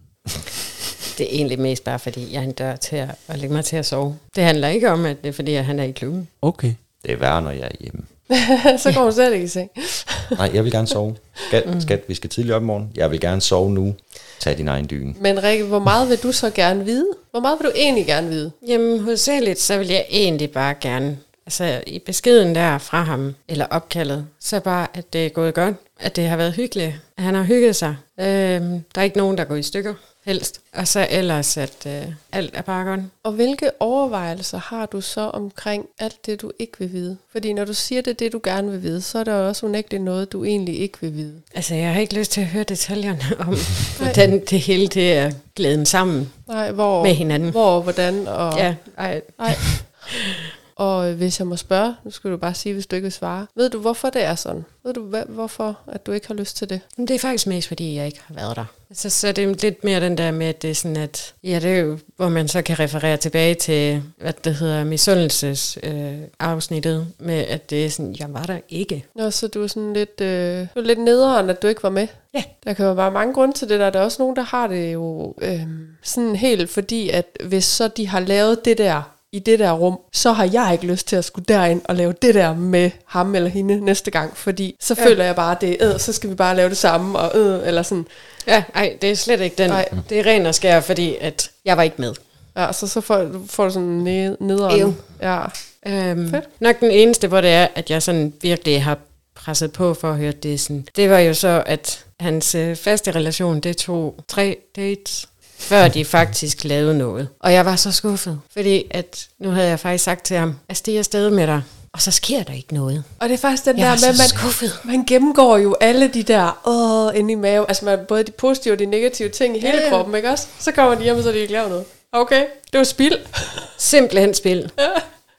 [1.18, 3.66] Det er egentlig mest bare, fordi jeg er en dør til at, at lægge mig
[3.66, 4.18] til at sove.
[4.36, 6.28] Det handler ikke om, at det er, fordi at han er i klubben.
[6.42, 6.74] Okay.
[7.06, 8.02] Det er værre, når jeg er hjemme.
[8.84, 9.70] så går hun slet ikke i seng.
[10.38, 11.16] Nej, jeg vil gerne sove.
[11.48, 12.92] Skat, skat, vi skal tidligt op i morgen.
[12.96, 13.96] Jeg vil gerne sove nu.
[14.40, 15.14] Tag din egen dyne.
[15.22, 17.08] Men Rikke, hvor meget vil du så gerne vide?
[17.32, 18.52] Hvor meget vil du egentlig gerne vide?
[18.68, 23.66] Jamen, hovedsageligt, så vil jeg egentlig bare gerne, altså i beskeden der fra ham, eller
[23.66, 27.44] opkaldet, så bare, at det er gået godt, at det har været hyggeligt, han har
[27.44, 27.96] hygget sig.
[28.20, 29.94] Øhm, der er ikke nogen, der går i stykker,
[30.26, 30.62] helst.
[30.74, 33.02] Og så ellers, at øh, alt er bare godt.
[33.24, 37.18] Og hvilke overvejelser har du så omkring alt det, du ikke vil vide?
[37.32, 40.04] Fordi når du siger det, det du gerne vil vide, så er der også unægteligt
[40.04, 41.42] noget, du egentlig ikke vil vide.
[41.56, 43.56] Altså, jeg har ikke lyst til at høre detaljerne om,
[44.00, 47.52] hvordan det hele det er glæden sammen Nej, hvor, med hinanden.
[47.52, 48.58] hvor, hvordan og...
[48.58, 49.56] Ja, ej, Nej.
[50.80, 53.48] Og hvis jeg må spørge, nu skal du bare sige, hvis du ikke vil svare.
[53.56, 54.66] Ved du, hvorfor det er sådan?
[54.84, 56.82] Ved du, hvad, hvorfor at du ikke har lyst til det?
[56.98, 58.66] Det er faktisk mest, fordi jeg ikke har været der.
[58.94, 61.60] Så, så det er lidt mere den der med, at det er sådan, at ja,
[61.60, 66.14] det er jo, hvor man så kan referere tilbage til, hvad det hedder, misundelses øh,
[66.40, 69.06] afsnittet, med at det er sådan, jeg var der ikke.
[69.16, 71.90] Nå, så du er sådan lidt, øh, du er lidt nederen, at du ikke var
[71.90, 72.08] med.
[72.34, 72.44] Ja.
[72.64, 73.90] Der kan jo være mange grunde til det der.
[73.90, 75.62] Der er også nogen, der har det jo øh,
[76.04, 80.00] sådan helt, fordi at hvis så de har lavet det der i det der rum,
[80.14, 83.36] så har jeg ikke lyst til at skulle derind og lave det der med ham
[83.36, 85.06] eller hende næste gang, fordi så ja.
[85.06, 87.40] føler jeg bare, at det er, øh, så skal vi bare lave det samme, og
[87.40, 88.08] øh, eller sådan.
[88.48, 89.70] Ja, nej, det er slet ikke den.
[89.70, 89.90] Nej.
[90.10, 92.14] Det er ren og skær, fordi at jeg var ikke med.
[92.58, 94.82] Ja, så, så får, får du sådan ned, nederen.
[94.82, 94.94] Ew.
[95.22, 95.42] Ja.
[95.88, 96.62] Øhm, Fedt.
[96.62, 98.98] nok den eneste, hvor det er, at jeg sådan virkelig har
[99.36, 100.60] presset på for at høre det.
[100.60, 100.88] Sådan.
[100.96, 106.06] Det var jo så, at hans øh, faste relation, det tog tre dates, før de
[106.06, 107.28] faktisk lavede noget.
[107.40, 110.78] Og jeg var så skuffet, fordi at nu havde jeg faktisk sagt til ham, at
[110.78, 111.62] stige afsted med dig,
[111.94, 113.04] og så sker der ikke noget.
[113.20, 114.80] Og det er faktisk den Jeg der med, man, skuffet.
[114.84, 118.74] man gennemgår jo alle de der, åh, inde i maven, altså man, både de positive
[118.74, 119.90] og de negative ting i hele Ja, ja.
[119.90, 120.48] kroppen, ikke også?
[120.60, 121.86] Så kommer de hjem, og så er de ikke lavet noget.
[122.12, 123.18] Okay, det var spild.
[123.78, 124.72] Simpelthen spil.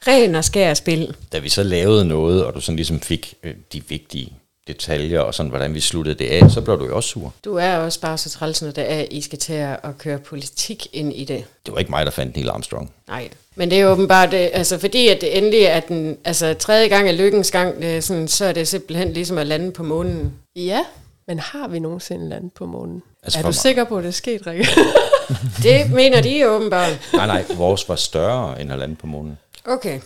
[0.07, 1.15] Ren og skær spil.
[1.31, 4.33] Da vi så lavede noget, og du sådan ligesom fik øh, de vigtige
[4.67, 7.33] detaljer, og sådan hvordan vi sluttede det af, så blev du jo også sur.
[7.45, 10.17] Du er også bare så træls, når det er, at I skal til at køre
[10.19, 11.43] politik ind i det.
[11.65, 12.91] Det var ikke mig, der fandt Neil Armstrong.
[13.07, 16.53] Nej, men det er jo åbenbart, det, altså fordi at det endelig er den, altså
[16.53, 19.71] tredje gang er lykkens gang, det er sådan, så er det simpelthen ligesom at lande
[19.71, 20.33] på månen.
[20.55, 20.79] Ja,
[21.27, 23.03] men har vi nogensinde landet på månen?
[23.23, 24.67] Altså er du mig- sikker på, at det er sket, Rikke?
[25.63, 26.99] Det mener de åbenbart.
[27.13, 29.37] Nej, nej, vores var større end at lande på månen.
[29.65, 29.99] Okay.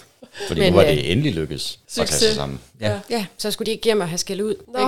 [0.47, 2.59] Fordi Men, nu var øh, det endelig lykkes at tage sig sammen.
[2.81, 2.99] Ja.
[3.09, 4.55] Ja, så skulle de ikke hjem og have skæld ud.
[4.67, 4.79] Nå.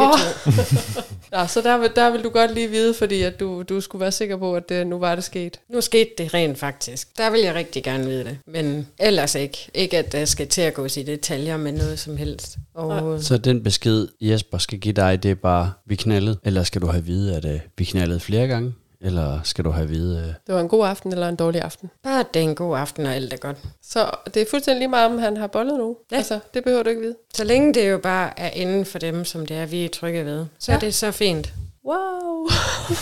[1.38, 4.00] Nå, så der vil, der vil du godt lige vide, fordi at du, du skulle
[4.00, 5.60] være sikker på, at det, nu var det sket.
[5.70, 7.18] Nu skete det rent faktisk.
[7.18, 8.38] Der vil jeg rigtig gerne vide det.
[8.48, 9.70] Men ellers ikke.
[9.74, 12.58] Ikke at der skal til at gå i detaljer med noget som helst.
[12.74, 16.38] Og Så den besked, Jesper skal give dig, det er bare, vi knaldede?
[16.44, 18.74] Eller skal du have at vide, at uh, vi knaldede flere gange?
[19.02, 21.62] Eller skal du have at vide, uh, Det var en god aften eller en dårlig
[21.62, 21.90] aften.
[22.04, 23.58] bare det er en god aften, og alt er godt.
[23.82, 25.98] Så det er fuldstændig lige meget, om han har bollet nu.
[26.12, 26.18] Ja.
[26.18, 27.16] Altså, det behøver du ikke vide.
[27.34, 30.26] Så længe det jo bare er inden for dem, som det er, vi er trygge
[30.26, 30.76] ved, så ja.
[30.76, 31.54] Er det så fint.
[31.86, 32.48] Wow.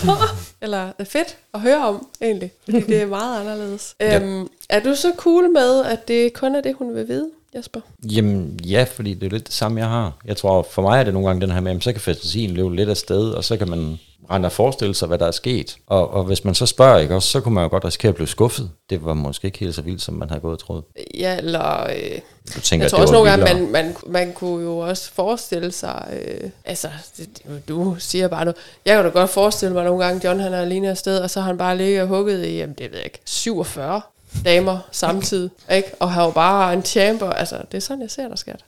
[0.62, 2.52] Eller det er fedt at høre om, egentlig.
[2.64, 3.94] Fordi det er meget anderledes.
[4.00, 4.20] Ja.
[4.20, 7.80] Øhm, er du så cool med, at det kun er det, hun vil vide, Jesper?
[8.04, 10.12] Jamen ja, fordi det er lidt det samme, jeg har.
[10.24, 12.50] Jeg tror, for mig er det nogle gange den her med, at så kan fantasien
[12.50, 13.98] løbe lidt af sted, og så kan man
[14.30, 15.76] rende og forestille sig, hvad der er sket.
[15.86, 18.14] Og, og hvis man så spørger, ikke, også, så kunne man jo godt risikere at
[18.14, 18.70] blive skuffet.
[18.90, 20.84] Det var måske ikke helt så vildt, som man havde gået og troet.
[21.14, 21.82] Ja, eller...
[21.90, 22.18] Øh,
[22.54, 26.08] Du tænker, jeg tror også nogle gange, man, man, man kunne jo også forestille sig...
[26.12, 28.56] Øh, altså, det, det, du siger bare noget.
[28.84, 31.40] Jeg kan da godt forestille mig nogle gange, John han er alene afsted, og så
[31.40, 34.00] har han bare ligget og hugget i, jamen det ved jeg ikke, 47
[34.44, 35.90] damer samtidig, ikke?
[36.00, 37.30] Og har jo bare en chamber.
[37.30, 38.64] Altså, det er sådan, jeg ser dig, skat.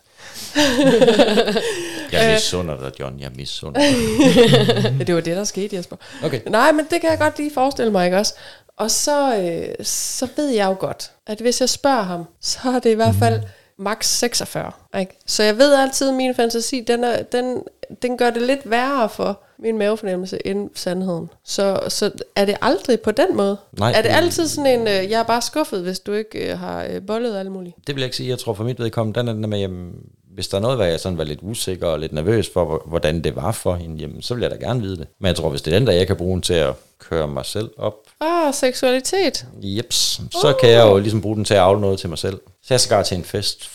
[2.12, 3.20] Jeg misunder dig, John.
[3.20, 5.06] Jeg misunder dig.
[5.06, 5.96] Det var det, der skete, Jesper.
[6.24, 6.40] Okay.
[6.46, 8.34] Nej, men det kan jeg godt lige forestille mig, ikke også?
[8.76, 12.78] Og så, øh, så ved jeg jo godt, at hvis jeg spørger ham, så er
[12.78, 13.40] det i hvert fald
[13.78, 14.72] max 46.
[14.98, 15.18] Ikke?
[15.26, 17.62] Så jeg ved altid, at min fantasi, den, er, den,
[18.02, 21.30] den gør det lidt værre for min mavefornemmelse end sandheden.
[21.44, 23.56] Så, så er det aldrig på den måde?
[23.78, 26.58] Nej, er det altid sådan en, øh, jeg er bare skuffet, hvis du ikke øh,
[26.58, 27.74] har øh, bollet alle mulige?
[27.86, 28.28] Det vil jeg ikke sige.
[28.28, 29.92] Jeg tror for mit vedkommende, den er den der med, jamen,
[30.34, 32.82] hvis der er noget, hvor jeg sådan var lidt usikker og lidt nervøs for, hvor-
[32.86, 35.06] hvordan det var for hende, jamen, så vil jeg da gerne vide det.
[35.20, 37.28] Men jeg tror, hvis det er den, der jeg kan bruge den til at køre
[37.28, 39.46] mig selv op, Ah, seksualitet.
[39.62, 42.40] jeps, så kan jeg jo ligesom bruge den til at afle noget til mig selv.
[42.62, 43.70] Så jeg skal til en fest,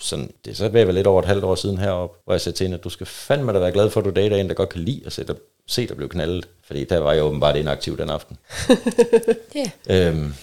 [0.00, 2.34] sådan, det er så ved at være lidt over et halvt år siden heroppe, hvor
[2.34, 4.36] jeg sagde til hende, at du skal fandme da være glad for, at du dater
[4.36, 5.36] en, der godt kan lide at se dig,
[5.66, 6.48] se dig blive knaldet.
[6.66, 8.36] Fordi der var jeg åbenbart inaktiv den aften.
[9.88, 10.08] Ja.
[10.08, 10.34] Øhm,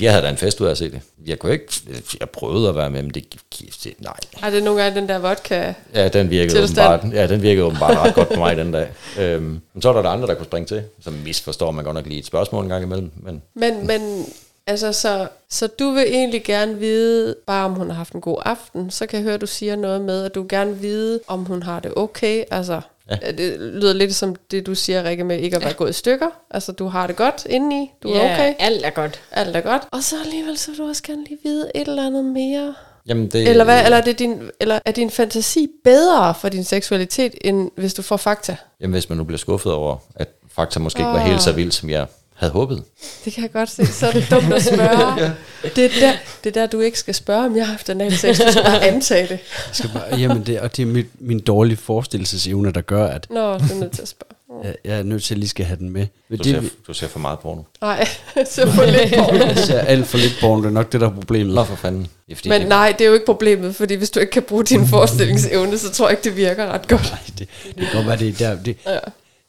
[0.00, 1.00] jeg havde da en fest ud af at se det.
[1.26, 1.72] Jeg kunne ikke,
[2.20, 4.16] jeg prøvede at være med, men det, det nej.
[4.34, 5.72] Har det nogle gange den der vodka?
[5.94, 8.88] Ja, den virkede, åbenbart, ja, den virkede åbenbart ret godt på mig den dag.
[9.18, 10.82] Øhm, men så var der andre, der kunne springe til.
[11.00, 13.10] Så misforstår man godt nok lige et spørgsmål en gang imellem.
[13.16, 14.26] Men Men, men
[14.66, 18.38] altså, så, så du vil egentlig gerne vide, bare om hun har haft en god
[18.44, 18.90] aften.
[18.90, 21.44] Så kan jeg høre, at du siger noget med, at du gerne vil vide, om
[21.44, 22.44] hun har det okay.
[22.50, 23.16] Altså, Ja.
[23.22, 23.32] ja.
[23.32, 26.26] det lyder lidt som det, du siger, Rikke, med ikke at være gået i stykker.
[26.50, 27.90] Altså, du har det godt indeni.
[28.02, 28.54] Du er ja, okay.
[28.58, 29.20] alt er godt.
[29.32, 29.82] Alt er godt.
[29.90, 32.74] Og så alligevel, så vil du også gerne lige vide et eller andet mere.
[33.06, 36.64] jamen det, Eller, hvad, eller, er det din, eller er din fantasi bedre for din
[36.64, 38.56] seksualitet, end hvis du får fakta?
[38.80, 41.26] Jamen hvis man nu bliver skuffet over, at fakta måske ikke var Ah.
[41.26, 42.06] helt så vildt, som jeg
[42.44, 42.82] havde håbet.
[43.24, 43.86] Det kan jeg godt se.
[43.86, 45.20] Så er det dumt at spørge.
[45.24, 45.30] ja.
[45.76, 46.12] det, er der,
[46.44, 48.38] det er der, du ikke skal spørge, om jeg har haft analsex.
[48.38, 49.38] Du skal bare antage det.
[49.72, 53.40] skal bare, jamen det, og det er mit, min dårlige forestillelsesevne, der gør, at Nå,
[53.58, 54.30] du er nødt til at spørge.
[54.64, 56.06] Jeg, jeg er nødt til at lige skal have den med.
[56.28, 57.62] Men Du, det, ser, vi- du ser for meget porno.
[57.80, 58.08] Nej,
[58.50, 59.38] så for lidt porno.
[59.46, 61.54] jeg ser alt for lidt porno, det er nok det, der er problemet.
[61.54, 62.00] Nå for fanden.
[62.02, 64.30] Det er fordi, Men det, nej, det er jo ikke problemet, fordi hvis du ikke
[64.30, 67.02] kan bruge din forestillingsevne, så tror jeg ikke, det virker ret godt.
[67.02, 68.62] Nej, det, det kan godt være, det er der.
[68.62, 68.98] Det, Ja.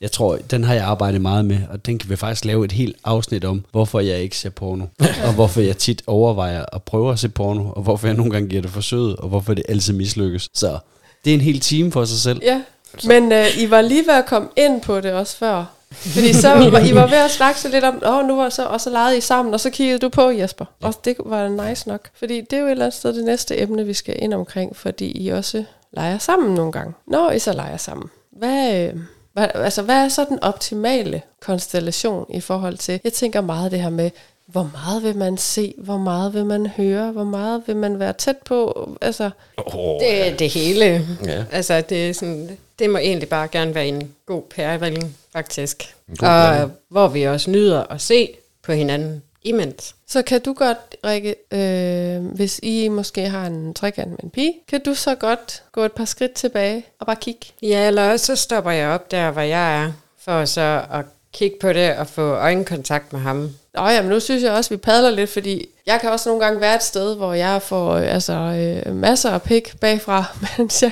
[0.05, 2.71] Jeg tror, den har jeg arbejdet meget med, og den kan vi faktisk lave et
[2.71, 4.85] helt afsnit om, hvorfor jeg ikke ser porno,
[5.25, 8.49] og hvorfor jeg tit overvejer at prøve at se porno, og hvorfor jeg nogle gange
[8.49, 10.49] giver det forsøget, og hvorfor det altid mislykkes.
[10.53, 10.77] Så
[11.25, 12.39] det er en hel time for sig selv.
[12.43, 12.61] Ja,
[13.07, 15.65] men øh, I var lige ved at komme ind på det også før.
[15.91, 18.65] Fordi så var, I var ved at snakke så lidt om, åh, nu var så,
[18.65, 20.65] og så legede I sammen, og så kiggede du på Jesper.
[20.81, 22.09] Og det var nice nok.
[22.13, 24.75] Fordi det er jo et eller andet sted det næste emne, vi skal ind omkring,
[24.75, 26.93] fordi I også leger sammen nogle gange.
[27.07, 28.93] Når I så leger sammen, hvad, øh,
[29.35, 33.81] hvad, altså, hvad er så den optimale konstellation i forhold til, jeg tænker meget det
[33.81, 34.11] her med,
[34.45, 38.13] hvor meget vil man se, hvor meget vil man høre, hvor meget vil man være
[38.13, 41.07] tæt på, altså, oh, Det er det hele.
[41.25, 41.45] Ja.
[41.51, 45.95] Altså, det, er sådan, det må egentlig bare gerne være en god pærevælling, faktisk.
[46.19, 48.29] god Og hvor vi også nyder at se
[48.63, 49.95] på hinanden imens.
[50.07, 54.53] Så kan du godt, Rikke, øh, hvis I måske har en trekant med en pige,
[54.67, 57.45] kan du så godt gå et par skridt tilbage og bare kigge?
[57.61, 61.57] Ja, eller også så stopper jeg op der, hvor jeg er, for så at kigge
[61.61, 63.49] på det og få øjenkontakt med ham.
[63.73, 66.29] Nå ja, men nu synes jeg også, at vi padler lidt, fordi jeg kan også
[66.29, 70.23] nogle gange være et sted, hvor jeg får øh, altså, øh, masser af pik bagfra,
[70.57, 70.91] mens jeg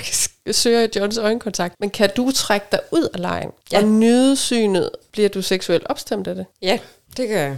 [0.56, 1.76] søger Johns øjenkontakt.
[1.80, 3.78] Men kan du trække dig ud af lejen Ja.
[3.78, 4.90] og nyde synet?
[5.12, 6.46] Bliver du seksuelt opstemt af det?
[6.62, 6.80] Ja,
[7.18, 7.58] det gør jeg.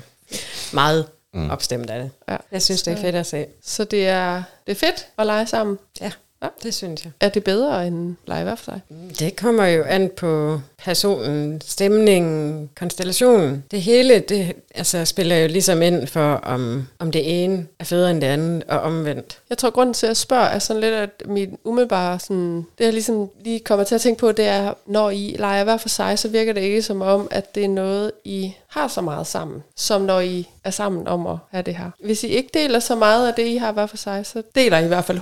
[0.74, 1.50] Meget mm.
[1.50, 2.12] opstemt af det.
[2.30, 2.38] Ja.
[2.52, 3.46] Jeg synes, det er fedt at se.
[3.64, 5.80] Så det er, det er fedt at lege sammen.
[6.02, 6.12] Ja,
[6.42, 6.48] Ja.
[6.64, 7.12] det synes jeg.
[7.20, 8.82] Er det bedre end lege hver for sig?
[9.20, 13.64] Det kommer jo an på personen, stemningen, konstellationen.
[13.72, 18.12] Det hele det, altså, spiller jo ligesom ind for, om, om det ene er federe
[18.12, 19.40] end det andet, og omvendt.
[19.50, 22.94] Jeg tror, grunden til at spørge er sådan lidt, at min umiddelbare, sådan, det jeg
[22.94, 26.20] ligesom lige kommer til at tænke på, det er, når I leger hver for sig,
[26.20, 29.64] så virker det ikke som om, at det er noget, I har så meget sammen,
[29.76, 31.92] som når I er sammen om at have det her.
[32.04, 34.78] Hvis I ikke deler så meget af det, I har hver for sig, så deler
[34.78, 35.20] I i hvert fald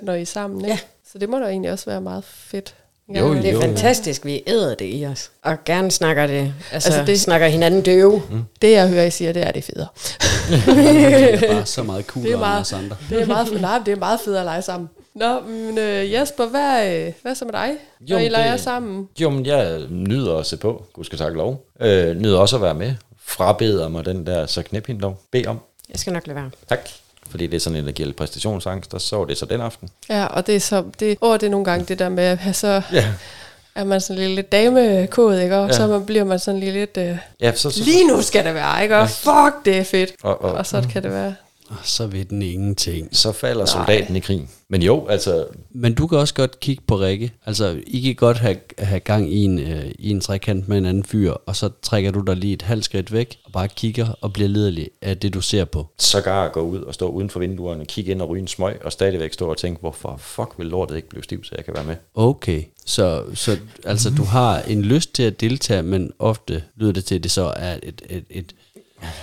[0.00, 0.60] 100% når I er sammen.
[0.60, 0.70] Ikke?
[0.70, 0.78] Ja.
[1.12, 2.74] Så det må da egentlig også være meget fedt.
[3.08, 3.60] Jo, Det er jo.
[3.60, 5.30] fantastisk, vi æder det i os.
[5.42, 8.22] Og gerne snakker det, altså, Altså, det- snakker hinanden døve.
[8.30, 8.42] Mm.
[8.62, 9.88] Det jeg hører, I siger, det er det er federe.
[10.76, 12.96] Det er bare så meget cool Det er meget- andre.
[13.10, 14.88] Det er meget, nej, det er meget fedt at lege sammen.
[15.14, 18.60] Nå, men øh, Jesper, hvad, øh, hvad så med dig, Jo, når I leger det-
[18.60, 19.08] sammen?
[19.20, 21.66] Jo, men jeg nyder at se på, gud skal tak lov.
[21.80, 22.94] Øh, nyder også at være med.
[23.26, 25.18] Frabeder mig den der, så knep hende dog.
[25.32, 25.60] Bed om.
[25.90, 26.50] Jeg skal nok lade være.
[26.68, 26.88] Tak.
[27.34, 29.88] Fordi det er sådan en, der giver lidt præstationsangst, så var det så den aften.
[30.08, 32.38] Ja, og det er så, det, åh, det er nogle gange det der med at
[32.38, 33.04] have så, Ja.
[33.74, 35.56] er man sådan lidt, lidt damekode, ikke?
[35.56, 35.72] Og Ja.
[35.72, 38.54] så man, bliver man sådan lige lidt, øh, Ja, så, så, lige nu skal det
[38.54, 38.96] være, ikke?
[38.98, 40.12] Og fuck, det er fedt.
[40.22, 41.34] og, og, Og så kan det være.
[41.68, 43.16] Og så ved den ingenting.
[43.16, 44.48] så falder soldaten i krig.
[44.68, 47.32] Men jo, altså, Men du kan også godt kigge på Rikke.
[47.46, 50.86] Altså, I kan godt have, have gang i en, øh, i en trekant med en
[50.86, 54.06] anden fyr, og så trækker du dig lige et halvt skridt væk, og bare kigger
[54.20, 55.86] og bliver liderlig af det, du ser på.
[55.98, 58.92] sågar gå ud og stå uden for vinduerne, kigge ind og ryge en smøg, og
[58.92, 61.84] stadigvæk stå og tænke, hvorfor fuck vil lortet ikke blive stiv, så jeg kan være
[61.84, 61.96] med.
[62.14, 67.04] Okay, så, så altså, du har en lyst til at deltage, men ofte lyder det
[67.04, 68.54] til, at det så er et, et, et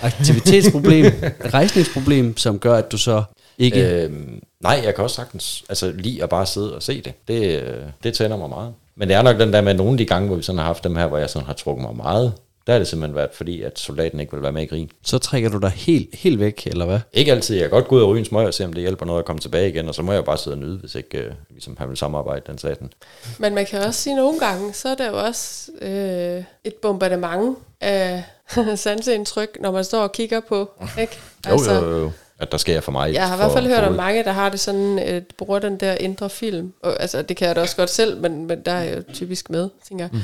[0.02, 1.06] aktivitetsproblem,
[1.44, 3.22] et rejsningsproblem, som gør, at du så
[3.58, 4.02] ikke...
[4.04, 7.12] Øh, Øhm, nej, jeg kan også sagtens altså, lide at bare sidde og se det.
[7.28, 8.74] Det, øh, det tænder mig meget.
[8.96, 10.66] Men det er nok den der med nogle af de gange, hvor vi sådan har
[10.66, 12.32] haft dem her, hvor jeg sådan har trukket mig meget.
[12.66, 14.90] Der er det simpelthen været, fordi at soldaten ikke vil være med i grin.
[15.02, 17.00] så trækker du dig helt, helt væk, eller hvad?
[17.12, 17.56] Ikke altid.
[17.56, 19.18] Jeg kan godt gå ud og ryge en smøg og se, om det hjælper noget
[19.18, 21.18] at komme tilbage igen, og så må jeg jo bare sidde og nyde, hvis ikke
[21.18, 22.92] øh, ligesom han vil samarbejde, den satan.
[23.38, 27.56] Men man kan også sige, nogle gange, så er der jo også øh, et bombardement
[27.80, 28.24] af
[28.76, 31.18] sanseindtryk, når man står og kigger på, ikke?
[31.50, 32.10] Jo, jo, jo.
[32.38, 33.06] At der sker for mig.
[33.06, 34.98] Altså- Jeg har i for, hvert fald hørt for om mange, der har det sådan,
[35.08, 36.72] øh, bruger den der indre film.
[36.82, 39.02] Og, altså, det kan jeg da også godt selv, men, men der er jeg jo
[39.12, 40.20] typisk med, tænker jeg.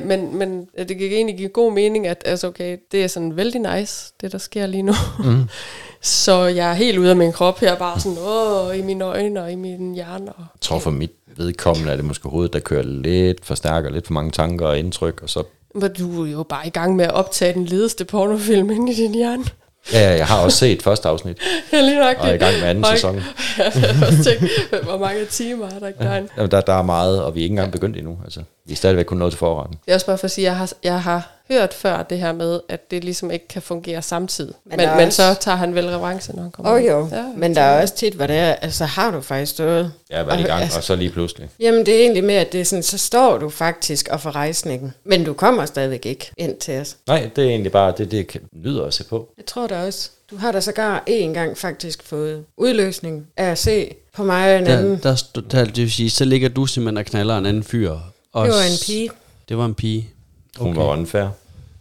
[0.00, 0.04] Mm.
[0.04, 3.36] Øh, men, men det kan egentlig give god mening, at altså, okay, det er sådan
[3.36, 4.92] vældig nice, det der sker lige nu.
[5.24, 5.42] Mm.
[6.02, 9.42] Så jeg er helt ude af min krop her, bare sådan, åh, i mine øjne
[9.42, 10.32] og i min hjerne.
[10.32, 14.06] Og, Jeg tror for mit vedkommende er det måske hovedet, der kører lidt, forstærker lidt
[14.06, 15.42] for mange tanker og indtryk, og så
[15.80, 18.94] men du er jo bare i gang med at optage den ledeste pornofilm inde i
[18.94, 19.44] din hjerne.
[19.92, 21.38] Ja, jeg har også set første afsnit,
[21.72, 22.94] Ja, lige nok og er i gang med anden Høj.
[22.94, 23.16] sæson.
[23.58, 23.66] jeg
[24.06, 26.28] også tænkt, hvor mange timer er der ikke derinde?
[26.36, 28.18] Jamen, der, der er meget, og vi er ikke engang begyndt endnu.
[28.24, 29.76] Altså, vi er stadigvæk kun nået til forretten.
[29.84, 32.18] Det er også bare for at sige, at jeg har, jeg har hørt før det
[32.18, 34.54] her med, at det ligesom ikke kan fungere samtidig.
[34.64, 36.86] Men, Men men, der også- så tager han vel revanche, når han kommer Åh oh,
[36.86, 39.52] jo, Ja, ja, men der er også tit, hvor det er, altså har du faktisk
[39.52, 39.92] stået?
[40.10, 41.48] Jeg har været i Og- gang, altså- og så lige pludselig.
[41.60, 44.30] Jamen det er egentlig med, at det er sådan, så står du faktisk og får
[44.30, 46.96] rejsningen, men du kommer stadigvæk ikke ind til os.
[47.06, 49.28] Nej, det er egentlig bare det, det kan- nyder at se på.
[49.36, 53.58] Jeg tror da også, du har da sågar en gang faktisk fået udløsning af at
[53.58, 55.00] se på mig og en anden.
[55.02, 57.96] Der, der, der, det vil sige, så ligger du simpelthen og knaller en anden fyr.
[58.32, 59.10] Og Det var en pige.
[59.48, 60.10] Det var en pige.
[60.58, 60.80] Hun Okay.
[60.80, 61.26] var unfair.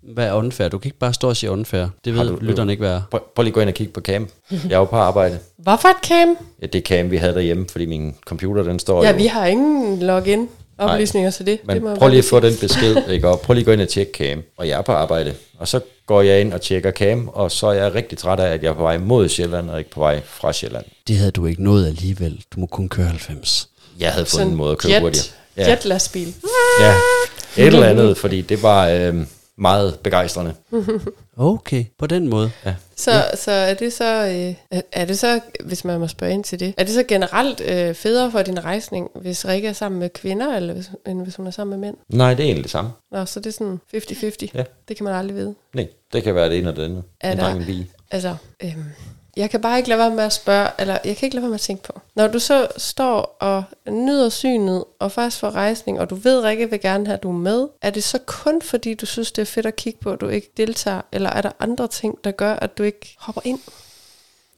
[0.02, 0.68] Hvad er unfair?
[0.68, 1.86] Du kan ikke bare stå og sige unfair.
[2.06, 3.02] Det ved du- lytterne ikke, hvad er.
[3.12, 4.28] Prøv, prøv lige at gå ind og kigge på Cam.
[4.52, 5.40] Jeg er jo på arbejde.
[5.58, 6.38] Hvad for et cam?
[6.62, 9.18] Ja, det er Cam, vi havde derhjemme, fordi min computer, den står Ja, jo.
[9.18, 11.60] vi har ingen login oplysninger til det.
[11.64, 13.28] Men det må prøv lige at få den besked, ikke?
[13.28, 14.44] Og prøv lige at gå ind og tjekke Cam.
[14.58, 15.34] Og jeg er på arbejde.
[15.60, 18.54] Og så går jeg ind og tjekker Cam, og så er jeg rigtig træt af,
[18.54, 20.86] at jeg er på vej mod Sjælland, og ikke på vej fra Sjælland.
[21.08, 22.42] Det havde du ikke nået alligevel.
[22.56, 23.70] Du må kun køre 90.
[24.00, 25.28] Jeg havde fundet Sådan en måde at køre jet, hurtigere.
[25.58, 25.70] Ja.
[25.70, 26.34] Jetlastbil.
[26.82, 26.94] ja,
[27.58, 29.16] et eller andet, fordi det var øh,
[29.58, 30.54] meget begejstrende.
[31.38, 32.52] Okay, på den måde.
[32.66, 32.76] Ja.
[32.96, 33.36] Så, ja.
[33.36, 36.74] så er det så, øh, er- det så, hvis man må spørge ind til det,
[36.78, 40.56] er det så generelt øh, federe for din rejsning, hvis Rikke er sammen med kvinder,
[40.56, 41.98] eller hvis, end hvis hun er sammen med mænd?
[42.10, 42.92] Nej, det er egentlig det samme.
[43.12, 44.48] Nå, så det er sådan 50-50.
[44.54, 44.64] Ja.
[44.88, 45.56] Det kan man aldrig vide.
[45.74, 47.04] Nej, det kan være det ene og det andet.
[47.22, 47.88] Er En der- dreng en pige.
[48.12, 48.84] Altså, øhm,
[49.38, 51.50] jeg kan bare ikke lade være med at spørge, eller jeg kan ikke lade være
[51.50, 52.02] med at tænke på.
[52.16, 56.70] Når du så står og nyder synet, og faktisk får rejsning, og du ved, Rikke
[56.70, 59.42] vil gerne have, at du er med, er det så kun fordi, du synes, det
[59.42, 62.32] er fedt at kigge på, at du ikke deltager, eller er der andre ting, der
[62.32, 63.60] gør, at du ikke hopper ind?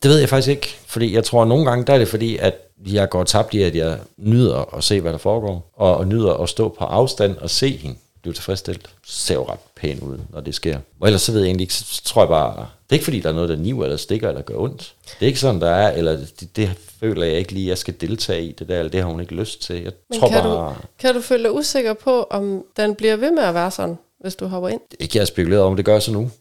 [0.04, 2.38] Det ved jeg faktisk ikke, fordi jeg tror, at nogle gange der er det fordi,
[2.38, 2.56] at
[2.86, 6.34] jeg går tabt i, at jeg nyder at se, hvad der foregår, og, og nyder
[6.34, 8.84] at stå på afstand og se hende blive tilfredsstillet.
[8.84, 10.78] Det ser jo ret pænt ud, når det sker.
[11.00, 13.20] Og ellers så ved jeg egentlig ikke, så tror jeg bare, det er ikke fordi,
[13.20, 14.94] der er noget, der niver eller stikker eller gør ondt.
[15.20, 17.94] Det er ikke sådan, der er, eller det, det føler jeg ikke lige, jeg skal
[18.02, 19.76] deltage i det der, eller det har hun ikke lyst til.
[19.76, 23.16] Jeg Men tror kan, bare, du, kan du føle dig usikker på, om den bliver
[23.16, 24.82] ved med at være sådan, hvis du hopper ind?
[25.00, 26.20] ikke jeg har spekuleret om, det gør så nu.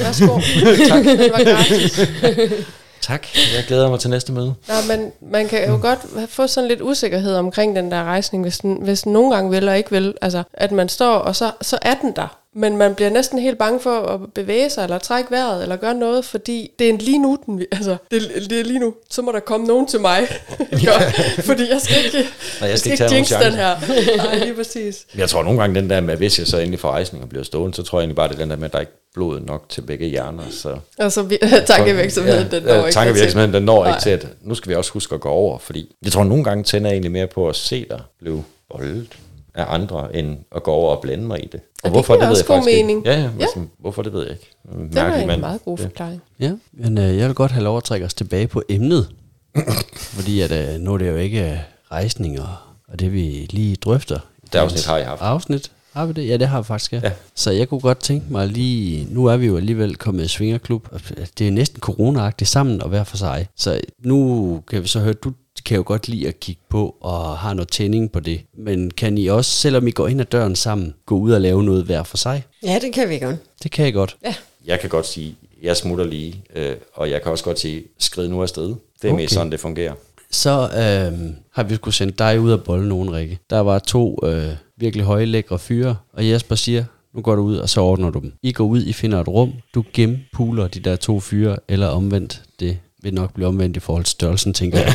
[0.00, 0.26] Værsgo.
[0.88, 1.04] tak.
[1.04, 2.00] Det var gratis.
[3.02, 4.54] Tak, jeg glæder mig til næste møde.
[4.68, 8.58] Nå, men man kan jo godt få sådan lidt usikkerhed omkring den der rejsning, hvis
[8.58, 10.14] den, hvis den nogle gange vil og ikke vil.
[10.22, 12.38] Altså, at man står, og så, så er den der.
[12.54, 15.94] Men man bliver næsten helt bange for at bevæge sig, eller trække vejret, eller gøre
[15.94, 18.94] noget, fordi det er lige nu, den, altså, det, det er lige nu.
[19.10, 20.20] Så må der komme nogen til mig.
[20.84, 21.10] ja.
[21.42, 22.28] Fordi jeg skal ikke,
[22.60, 24.16] Nej, jeg skal jeg ikke tage nogen jinx den her.
[24.26, 25.06] Nej, lige præcis.
[25.16, 27.28] Jeg tror nogle gange den der med, at hvis jeg så endelig får rejsning og
[27.30, 28.92] bliver stående, så tror jeg egentlig bare, det er den der med, at der ikke
[29.14, 30.42] blod nok til begge hjerner.
[30.50, 33.92] Så Og så vi- tankevirksomheden, den når ja, ikke tankevirksomheden, den når Nej.
[33.92, 36.44] ikke til, at nu skal vi også huske at gå over, fordi jeg tror nogle
[36.44, 39.06] gange tænder jeg egentlig mere på at se dig blive boldet
[39.54, 41.60] af andre, end at gå over og blande mig i det.
[41.84, 42.98] Og det giver også god mening.
[42.98, 43.10] Ikke.
[43.10, 43.46] Ja, ja, Ja.
[43.56, 43.62] ja.
[43.78, 44.50] Hvorfor, det ved jeg ikke.
[44.92, 46.22] Det var en meget god forklaring.
[46.40, 49.08] Ja, men øh, jeg vil godt have lov at trække os tilbage på emnet.
[50.16, 51.58] fordi at, øh, nu er det jo ikke øh,
[51.90, 54.18] rejsninger, og det vi lige drøfter.
[54.52, 55.22] Det afsnit har jeg haft.
[55.22, 55.70] Afsnit?
[55.92, 56.28] Har vi det?
[56.28, 57.00] Ja, det har vi faktisk, ja.
[57.04, 57.12] Ja.
[57.34, 59.06] Så jeg kunne godt tænke mig lige...
[59.10, 60.88] Nu er vi jo alligevel kommet i Svingerklub.
[60.90, 61.00] og
[61.38, 63.46] Det er næsten corona sammen og hver for sig.
[63.56, 65.32] Så nu kan vi så høre, du
[65.64, 68.40] kan jo godt lide at kigge på og har noget tænding på det.
[68.58, 71.62] Men kan I også, selvom I går ind ad døren sammen, gå ud og lave
[71.62, 72.44] noget hver for sig?
[72.62, 73.36] Ja, det kan vi godt.
[73.62, 74.16] Det kan I godt.
[74.24, 74.34] Ja.
[74.66, 78.28] Jeg kan godt sige, jeg smutter lige, øh, og jeg kan også godt sige, skrid
[78.28, 78.62] nu afsted.
[78.62, 79.22] Det er okay.
[79.22, 79.94] mest sådan, det fungerer.
[80.32, 83.38] Så øh, har vi skulle sende dig ud og bolle nogen, Rikke.
[83.50, 87.56] Der var to øh, virkelig høje, lækre fyre, og Jesper siger, nu går du ud,
[87.56, 88.32] og så ordner du dem.
[88.42, 92.42] I går ud, I finder et rum, du gennempuler de der to fyre, eller omvendt.
[92.60, 94.94] Det vil nok blive omvendt i forhold til størrelsen, tænker jeg.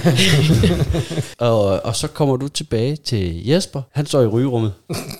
[1.49, 3.81] og, og så kommer du tilbage til Jesper.
[3.91, 4.73] Han står i rygerummet.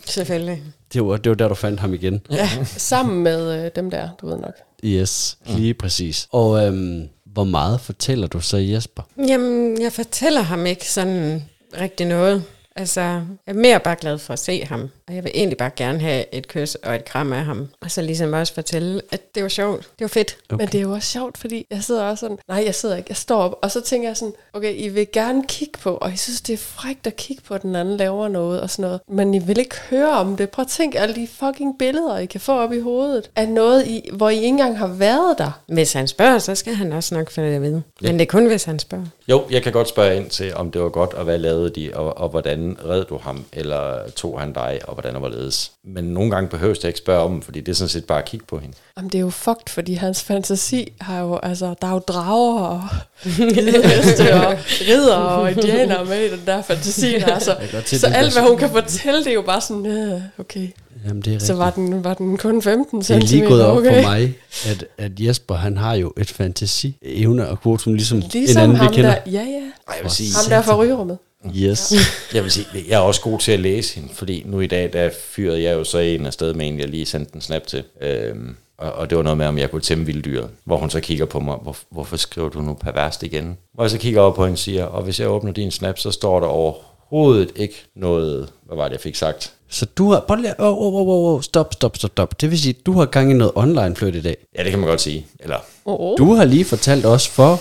[0.05, 0.63] Selvfølgelig.
[0.93, 2.22] Det var, det var der, du fandt ham igen.
[2.32, 4.53] Ja, sammen med øh, dem der, du ved nok.
[4.84, 6.28] Yes, lige præcis.
[6.32, 7.07] Og øhm,
[7.38, 9.03] hvor meget fortæller du så Jesper?
[9.27, 11.43] Jamen, jeg fortæller ham ikke sådan
[11.81, 12.43] rigtig noget.
[12.78, 14.89] Altså, jeg er mere bare glad for at se ham.
[15.07, 17.67] Og jeg vil egentlig bare gerne have et kys og et kram af ham.
[17.82, 19.82] Og så ligesom også fortælle, at det var sjovt.
[19.82, 20.38] Det var fedt.
[20.49, 20.63] Okay.
[20.63, 23.07] Men det er jo også sjovt, fordi jeg sidder også sådan, nej, jeg sidder ikke,
[23.09, 26.13] jeg står op, og så tænker jeg sådan, okay, I vil gerne kigge på, og
[26.13, 28.84] I synes, det er frækt at kigge på, at den anden laver noget og sådan
[28.84, 30.49] noget, men I vil ikke høre om det.
[30.49, 33.88] Prøv at tænke alle de fucking billeder, I kan få op i hovedet, af noget,
[33.88, 35.61] I, hvor I ikke engang har været der.
[35.67, 37.84] Hvis han spørger, så skal han også nok få det at vide.
[38.01, 39.05] Men det er kun, hvis han spørger.
[39.28, 41.91] Jo, jeg kan godt spørge ind til, om det var godt, og hvad lavede de,
[41.93, 45.72] og, og hvordan red du ham, eller tog han dig, og hvordan og hvorledes.
[45.84, 48.26] Men nogle gange behøves jeg ikke spørge om, fordi det er sådan set bare at
[48.26, 48.76] kigge på hende.
[48.97, 52.59] Jamen, det er jo fucked, fordi hans fantasi har jo, altså, der er jo drager
[52.59, 52.82] og
[53.24, 54.57] heste og
[54.88, 57.55] ridder og indianer med i den der fantasi der, altså.
[57.86, 60.68] se, Så alt, hvad hun kan fortælle, det er jo bare sådan, øh, okay.
[61.07, 63.65] Jamen, det er Så var den, var den kun 15 Det er cm, lige gået
[63.65, 64.03] op okay.
[64.03, 64.36] for mig,
[64.70, 68.89] at, at Jesper, han har jo et fantasi-evne og kvotum, ligesom, Ligesom en anden, ham
[68.89, 69.11] vi kender.
[69.11, 71.18] der, ja ja, Ej, jeg vil sige, ham der fra rygerummet.
[71.55, 71.93] Yes.
[72.33, 74.93] jeg vil sige, jeg er også god til at læse hende, fordi nu i dag,
[74.93, 77.83] der fyrede jeg jo så en afsted med en, jeg lige sendte en snap til.
[78.01, 80.49] Øhm, og, og det var noget med, om jeg kunne tæmme vilddyret.
[80.65, 83.57] Hvor hun så kigger på mig, hvor, hvorfor skriver du nu perverst igen?
[83.73, 85.99] Hvor jeg så kigger over på hende og siger, og hvis jeg åbner din snap,
[85.99, 89.53] så står der overhovedet ikke noget, hvad var det, jeg fik sagt?
[89.69, 90.19] Så du har...
[90.27, 92.41] Prøv lige, oh, oh, oh, oh, stop, stop, stop, stop.
[92.41, 94.38] Det vil sige, du har gang i noget online flirt i dag.
[94.57, 95.25] Ja, det kan man godt sige.
[95.39, 96.17] Eller, Oh, oh.
[96.17, 97.59] Du har lige fortalt os for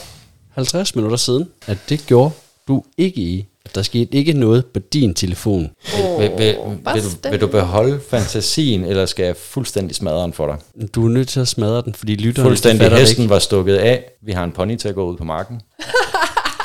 [0.51, 2.31] 50 minutter siden, at det gjorde
[2.69, 5.71] du ikke i Der skete ikke noget på din telefon.
[6.19, 6.57] Vil, vil, vil,
[6.95, 10.89] vil, du, vil du beholde fantasien, eller skal jeg fuldstændig smadre den for dig?
[10.95, 12.91] Du er nødt til at smadre den, fordi lytterne Fuldstændig.
[12.93, 13.31] Hesten ikke.
[13.31, 14.05] var stukket af.
[14.23, 15.61] Vi har en pony til at gå ud på marken.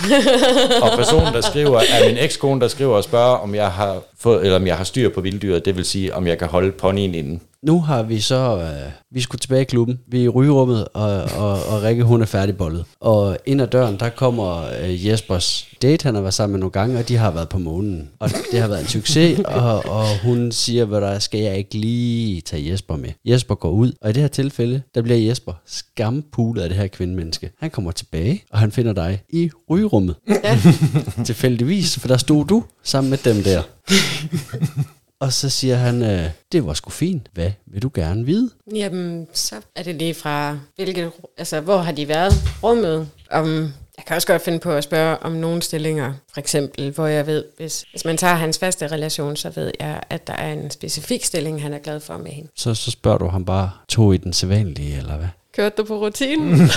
[0.84, 4.43] og personen, der skriver, er min ekskone, der skriver og spørger, om jeg har fået,
[4.43, 5.66] eller om jeg har styr på vilddyret.
[5.66, 7.41] Det vil sige, om jeg kan holde ponyen inden.
[7.64, 11.12] Nu har vi så, øh, vi skulle tilbage i klubben, vi er i rygerummet, og,
[11.38, 12.86] og, og Rikke hun er færdigbollet.
[12.99, 16.72] Og ind ad døren, der kommer øh, Jespers date, han har været sammen med nogle
[16.72, 18.09] gange, og de har været på månen.
[18.20, 21.78] Og det har været en succes, og, og hun siger, hvad der skal jeg ikke
[21.78, 23.09] lige tage Jesper med.
[23.26, 26.88] Jesper går ud, og i det her tilfælde, der bliver Jesper skampulet af det her
[26.88, 27.51] kvindemenneske.
[27.59, 30.16] Han kommer tilbage, og han finder dig i rygerummet.
[30.28, 30.60] Ja.
[31.26, 33.62] Tilfældigvis, for der stod du sammen med dem der.
[35.22, 37.28] Og så siger han, øh, det var sgu fint.
[37.34, 38.49] Hvad vil du gerne vide?
[38.76, 42.34] Jamen, så er det lige fra, hvilket, altså, hvor har de været?
[42.64, 43.10] Rummet?
[43.32, 47.08] Om, jeg kan også godt finde på at spørge om nogle stillinger, for eksempel, hvor
[47.08, 50.54] jeg ved, hvis, hvis man tager hans faste relation, så ved jeg, at der er
[50.54, 52.49] en specifik stilling, han er glad for med hende.
[52.56, 55.28] Så, så spørger du ham bare, tog i den sædvanlige, eller hvad?
[55.56, 56.47] Kørte du på rutinen?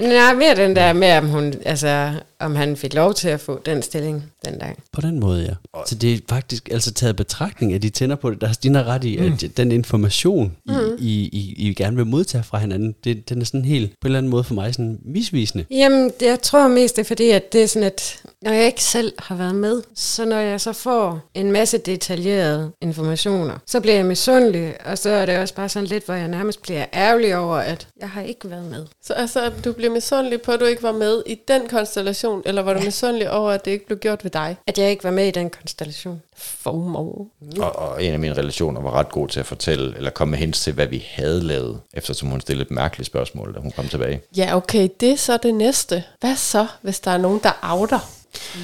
[0.00, 3.60] Nej, mere den der med, om, hun, altså, om han fik lov til at få
[3.66, 4.74] den stilling den dag.
[4.92, 5.80] På den måde, ja.
[5.86, 8.40] Så det er faktisk altså taget i betragtning, at de tænder på det.
[8.40, 12.44] Der er Stine ret i, at den information, I, I, I, I gerne vil modtage
[12.44, 14.98] fra hinanden, det, den er sådan helt, på en eller anden måde for mig, sådan
[15.04, 15.64] misvisende.
[15.70, 18.66] Jamen, det, jeg tror mest, det er fordi, at det er sådan, at når jeg
[18.66, 23.80] ikke selv har været med, så når jeg så får en masse detaljerede informationer, så
[23.80, 26.84] bliver jeg misundelig, og så er det også bare sådan lidt, hvor jeg nærmest bliver
[26.94, 28.86] ærgerlig over, at jeg har ikke været med.
[29.02, 32.42] Så altså, at du bliver misundelig på, at du ikke var med i den konstellation,
[32.44, 34.56] eller var du misundelig over, at det ikke blev gjort ved dig?
[34.66, 36.22] At jeg ikke var med i den konstellation.
[36.36, 37.12] FOMO.
[37.58, 40.38] Og, og en af mine relationer var ret god til at fortælle, eller komme med
[40.38, 43.88] hints til, hvad vi havde lavet, eftersom hun stillede et mærkeligt spørgsmål, da hun kom
[43.88, 44.20] tilbage.
[44.36, 46.04] Ja, okay, det er så det næste.
[46.20, 47.98] Hvad så, hvis der er nogen, der outer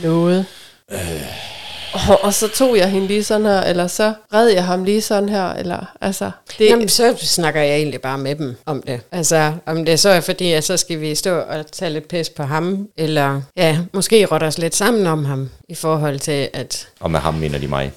[0.03, 0.47] noget?
[0.91, 1.59] Øh.
[1.93, 5.03] Og, og så tog jeg hende lige sådan her, eller så red jeg ham lige
[5.03, 6.31] sådan her, eller altså...
[6.59, 9.01] Det, Jamen, så snakker jeg egentlig bare med dem om det.
[9.13, 12.29] Altså, om det så er fordi, at så skal vi stå og tage lidt pis
[12.31, 16.89] på ham, eller ja, måske rotte os lidt sammen om ham, i forhold til, at
[17.01, 17.93] Og med ham mener de mig.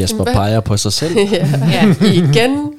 [0.00, 0.34] Jesper Hvad?
[0.34, 1.18] peger på sig selv.
[1.32, 2.72] ja, ja, igen.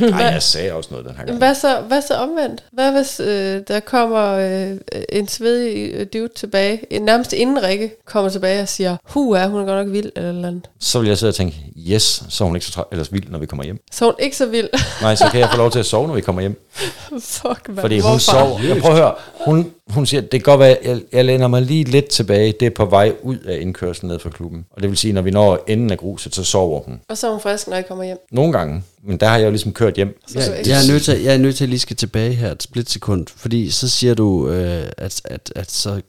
[0.00, 1.38] Nej, jeg sagde også noget den her gang.
[1.38, 2.64] Hvad så, hvad så omvendt?
[2.72, 4.76] Hvad hvis øh, der kommer øh,
[5.12, 9.46] en svedig øh, dude tilbage, en- nærmest inden Rikke kommer tilbage og siger, hu er
[9.46, 10.68] hun er godt nok vild, eller, eller andet.
[10.80, 11.56] Så vil jeg sidde og tænke,
[11.88, 13.78] yes, så er hun ikke så træ- ellers vild, når vi kommer hjem.
[13.92, 14.68] Så er hun ikke så vild.
[15.02, 16.68] Nej, så kan jeg få lov til at sove, når vi kommer hjem.
[17.20, 17.80] Fuck, hvad?
[17.82, 18.18] Fordi hun Hvorfor?
[18.18, 18.60] sover.
[18.62, 21.62] Jeg prøver at høre, hun, hun siger, det kan godt være, jeg, jeg læner mig
[21.62, 22.54] lige lidt tilbage.
[22.60, 24.64] Det er på vej ud af indkørslen ned fra klubben.
[24.70, 27.00] Og det vil sige, når vi når enden af gruset, så sover hun.
[27.08, 28.18] Og så er hun frisk, når jeg kommer hjem.
[28.32, 28.82] Nogle gange.
[29.04, 30.20] Men der har jeg jo ligesom kørt hjem.
[30.34, 32.50] Jeg, Så- jeg, er nødt til, jeg er nødt til at lige skal tilbage her
[32.52, 36.00] et splitsekund, fordi så siger du, øh, at, at, at så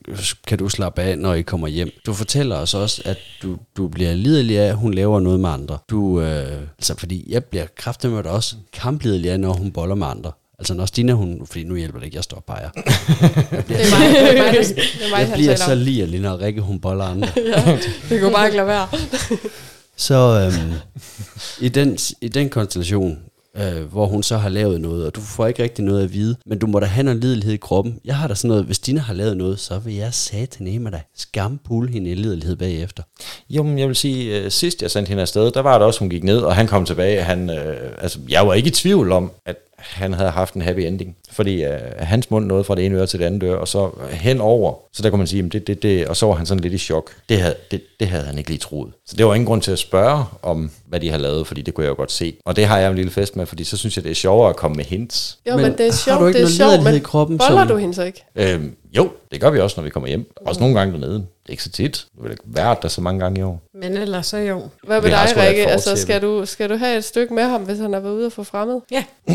[0.48, 1.90] kan du slappe af, når I kommer hjem.
[2.06, 5.50] Du fortæller os også, at du, du bliver lidelig af, at hun laver noget med
[5.50, 5.78] andre.
[5.90, 6.46] Du, øh,
[6.78, 10.32] altså fordi jeg bliver kraftigt også kamplidelig af, når hun boller med andre.
[10.60, 12.70] Altså når Stine, hun, fordi nu hjælper det ikke, jeg står og peger.
[12.76, 15.78] Det er mig, det er mig, det er mig Jeg bliver så om.
[15.78, 17.28] ligerlig, når Rikke hun boller andre.
[18.10, 18.88] Det kunne bare ikke lade være.
[19.98, 20.74] Så øhm,
[21.60, 23.20] i, den, i den konstellation,
[23.58, 26.36] øh, hvor hun så har lavet noget, og du får ikke rigtig noget at vide,
[26.46, 28.00] men du må da have noget lidelighed i kroppen.
[28.06, 30.92] Jeg har da sådan noget, hvis Dina har lavet noget, så vil jeg satan med
[30.92, 33.04] dig skampule hende i lidelighed bagefter.
[33.50, 36.00] Jo, men jeg vil sige, øh, sidst jeg sendte hende afsted, der var det også,
[36.00, 37.22] hun gik ned, og han kom tilbage.
[37.22, 40.80] Han, øh, altså, jeg var ikke i tvivl om, at han havde haft en happy
[40.80, 41.16] ending.
[41.34, 43.90] Fordi øh, hans mund nåede fra det ene øre til det andet øre, og så
[44.12, 44.74] henover.
[44.94, 46.74] Så der kunne man sige, at det, det, det, og så var han sådan lidt
[46.74, 47.12] i chok.
[47.30, 48.94] Det havde, det, det havde han ikke lige troet.
[49.08, 51.74] Så det var ingen grund til at spørge om, hvad de har lavet, fordi det
[51.74, 52.36] kunne jeg jo godt se.
[52.46, 54.50] Og det har jeg en lille fest med, fordi så synes jeg, det er sjovere
[54.50, 55.38] at komme med hints.
[55.50, 57.00] Jo, Men men, det er har sjovt, du ikke det er noget sjovt, men i
[57.00, 58.24] kroppen, boller som- du hende så ikke?
[58.36, 60.32] Øhm, jo, det gør vi også, når vi kommer hjem.
[60.46, 61.14] Også nogle gange dernede.
[61.14, 62.06] Det er ikke så tit.
[62.16, 63.62] Det vil ikke være der så mange gange i år.
[63.82, 64.62] men ellers så jo.
[64.88, 65.68] Hvad med har dig, Rikke?
[65.68, 68.26] Altså, skal du, skal du have et stykke med ham, hvis han har været ude
[68.26, 68.80] og få fremmed?
[68.92, 69.04] Ja.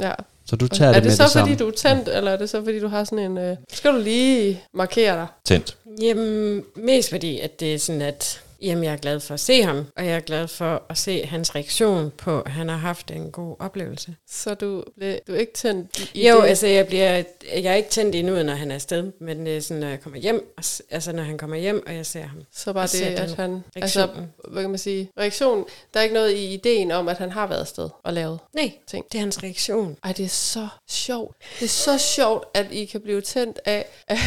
[0.00, 0.12] Ja.
[0.54, 1.56] Så du tager Er det, det med så, det fordi samme.
[1.56, 3.38] du er tændt, eller er det så, fordi du har sådan en...
[3.38, 5.26] Øh, skal du lige markere dig?
[5.44, 5.76] Tændt.
[6.02, 9.62] Jamen, mest fordi, at det er sådan, at jamen, jeg er glad for at se
[9.62, 13.10] ham, og jeg er glad for at se hans reaktion på, at han har haft
[13.10, 14.16] en god oplevelse.
[14.28, 14.84] Så du,
[15.26, 16.48] du er ikke tændt i, Jo, det?
[16.48, 17.22] altså jeg, bliver,
[17.54, 20.18] jeg er ikke tændt endnu, når han er afsted, men er sådan, når jeg kommer
[20.20, 20.54] hjem,
[20.90, 22.42] altså når han kommer hjem, og jeg ser ham.
[22.52, 23.64] Så bare det, at han...
[23.76, 24.08] Altså,
[24.48, 25.10] hvad kan man sige?
[25.18, 25.64] Reaktion.
[25.94, 28.72] Der er ikke noget i ideen om, at han har været afsted og lavet Nej,
[28.86, 29.04] ting.
[29.12, 29.96] det er hans reaktion.
[30.04, 31.36] Ej, det er så sjovt.
[31.60, 33.86] Det er så sjovt, at I kan blive tændt af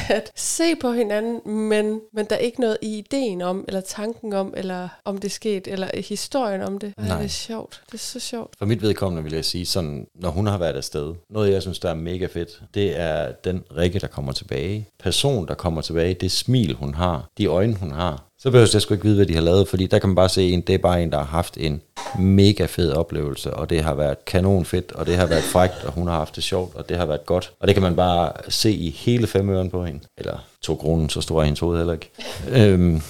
[0.09, 4.16] at se på hinanden, men, men der er ikke noget i ideen om, eller tanken
[4.22, 6.93] tanken om, eller om det skete, eller historien om det.
[6.97, 7.18] Ej, Nej.
[7.18, 7.82] det er sjovt.
[7.86, 8.53] Det er så sjovt.
[8.59, 11.80] For mit vedkommende vil jeg sige, sådan, når hun har været afsted, noget jeg synes,
[11.80, 14.88] der er mega fedt, det er den Rikke, der kommer tilbage.
[14.99, 18.24] Person, der kommer tilbage, det smil, hun har, de øjne, hun har.
[18.39, 20.30] Så behøver jeg sgu ikke vide, hvad de har lavet, fordi der kan man bare
[20.30, 21.82] se en, det er bare en, der har haft en
[22.20, 25.93] mega fed oplevelse, og det har været kanon fedt, og det har været frækt, og
[25.93, 27.53] hun har haft det sjovt, og det har været godt.
[27.59, 29.99] Og det kan man bare se i hele fem øren på hende.
[30.18, 32.09] Eller to kroner, så stor er hendes hoved heller ikke.
[32.51, 33.01] Øhm,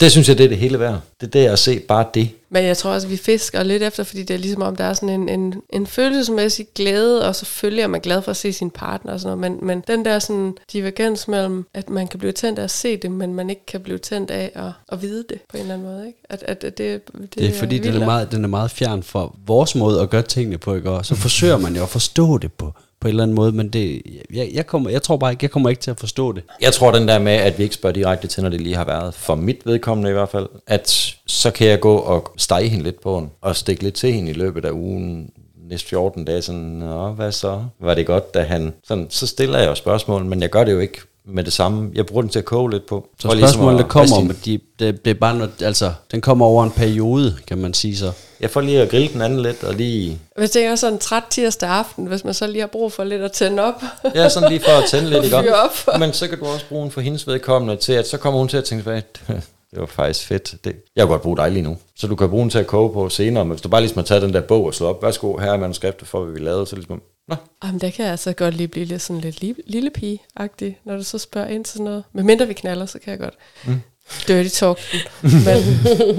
[0.00, 1.00] det synes jeg, det er det hele værd.
[1.20, 2.30] Det er det at se bare det.
[2.50, 4.84] Men jeg tror også, at vi fisker lidt efter, fordi det er ligesom om, der
[4.84, 8.52] er sådan en, en, en følelsesmæssig glæde, og selvfølgelig er man glad for at se
[8.52, 12.18] sin partner og sådan noget, men, men den der sådan divergens mellem, at man kan
[12.18, 15.02] blive tændt af at se det, men man ikke kan blive tændt af at, at
[15.02, 16.18] vide det på en eller anden måde, ikke?
[16.30, 19.02] At, at, at det, det, Det er fordi, den er, meget, den er meget fjern
[19.02, 20.90] fra vores måde at gøre tingene på, ikke?
[20.90, 22.72] Og så forsøger man jo at forstå det på,
[23.02, 24.02] på en eller anden måde, men det,
[24.34, 26.42] jeg, jeg, kommer, jeg tror bare ikke, jeg kommer ikke til at forstå det.
[26.60, 28.84] Jeg tror den der med, at vi ikke spørger direkte til, når det lige har
[28.84, 32.84] været, for mit vedkommende i hvert fald, at så kan jeg gå og stege hende
[32.84, 35.30] lidt på hende, og stikke lidt til hende i løbet af ugen,
[35.68, 37.64] næste 14 dage, sådan, Nå, hvad så?
[37.80, 38.72] Var det godt, da han...
[38.84, 41.90] Sådan, så stiller jeg jo spørgsmål, men jeg gør det jo ikke med det samme.
[41.94, 43.08] Jeg bruger den til at koge lidt på.
[43.18, 46.20] Så For ligesom spørgsmålet at der kommer, de, det, det er bare noget, altså, den
[46.20, 48.12] kommer over en periode, kan man sige så.
[48.40, 50.18] Jeg får lige at grille den anden lidt, og lige...
[50.36, 53.04] Hvis det er sådan en træt tirsdag aften, hvis man så lige har brug for
[53.04, 53.82] lidt at tænde op.
[54.14, 55.54] Ja, sådan lige for at tænde lidt, ikke?
[55.54, 55.98] Op.
[55.98, 58.48] Men så kan du også bruge den for hendes vedkommende til, at så kommer hun
[58.48, 59.02] til at tænke, hvad,
[59.72, 60.54] det var faktisk fedt.
[60.64, 61.76] Det, jeg kan godt bruge dig lige nu.
[61.96, 63.98] Så du kan bruge den til at koge på senere, men hvis du bare ligesom
[63.98, 66.40] har taget den der bog og slået op, værsgo, her er manuskriptet for, hvad vi
[66.40, 69.40] lavede, så ligesom, nå, Jamen, der kan jeg altså godt lige blive lidt sådan lidt
[69.40, 72.04] lille, lille pige-agtig, når du så spørger ind til sådan noget.
[72.12, 73.34] Men mindre vi knaller, så kan jeg godt.
[73.64, 73.80] Mm.
[74.28, 74.78] Dirty talk.
[75.22, 75.62] Men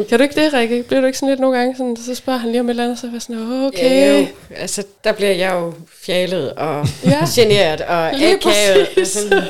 [0.09, 0.83] kan du ikke det, Rikke?
[0.83, 2.83] Bliver du ikke sådan lidt nogle gange, sådan, så spørger han lige om et eller
[2.83, 3.83] andet, så er jeg sådan, "Åh, okay.
[3.83, 4.25] Ja, jo.
[4.55, 5.73] Altså, der bliver jeg jo
[6.05, 7.25] fjalet og Ja.
[7.35, 8.39] generet og akavet.
[8.95, 9.07] præcis.
[9.13, 9.43] Sådan,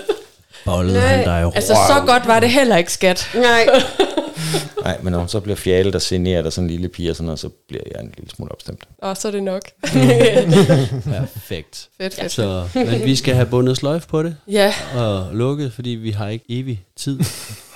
[0.65, 3.29] Bollede Nej, han dig Altså, så godt var det heller ikke, skat.
[3.35, 3.65] nej,
[4.83, 7.15] nej, men når hun så bliver fjalet og generet af sådan en lille pige og
[7.15, 8.83] sådan noget, så bliver jeg en lille smule opstemt.
[9.01, 9.61] Og så er det nok.
[11.03, 11.89] Perfekt.
[12.01, 12.31] Fedt, fedt.
[12.31, 16.27] Så, men vi skal have bundet sløjf på det Ja, og lukket, fordi vi har
[16.29, 17.19] ikke evig tid,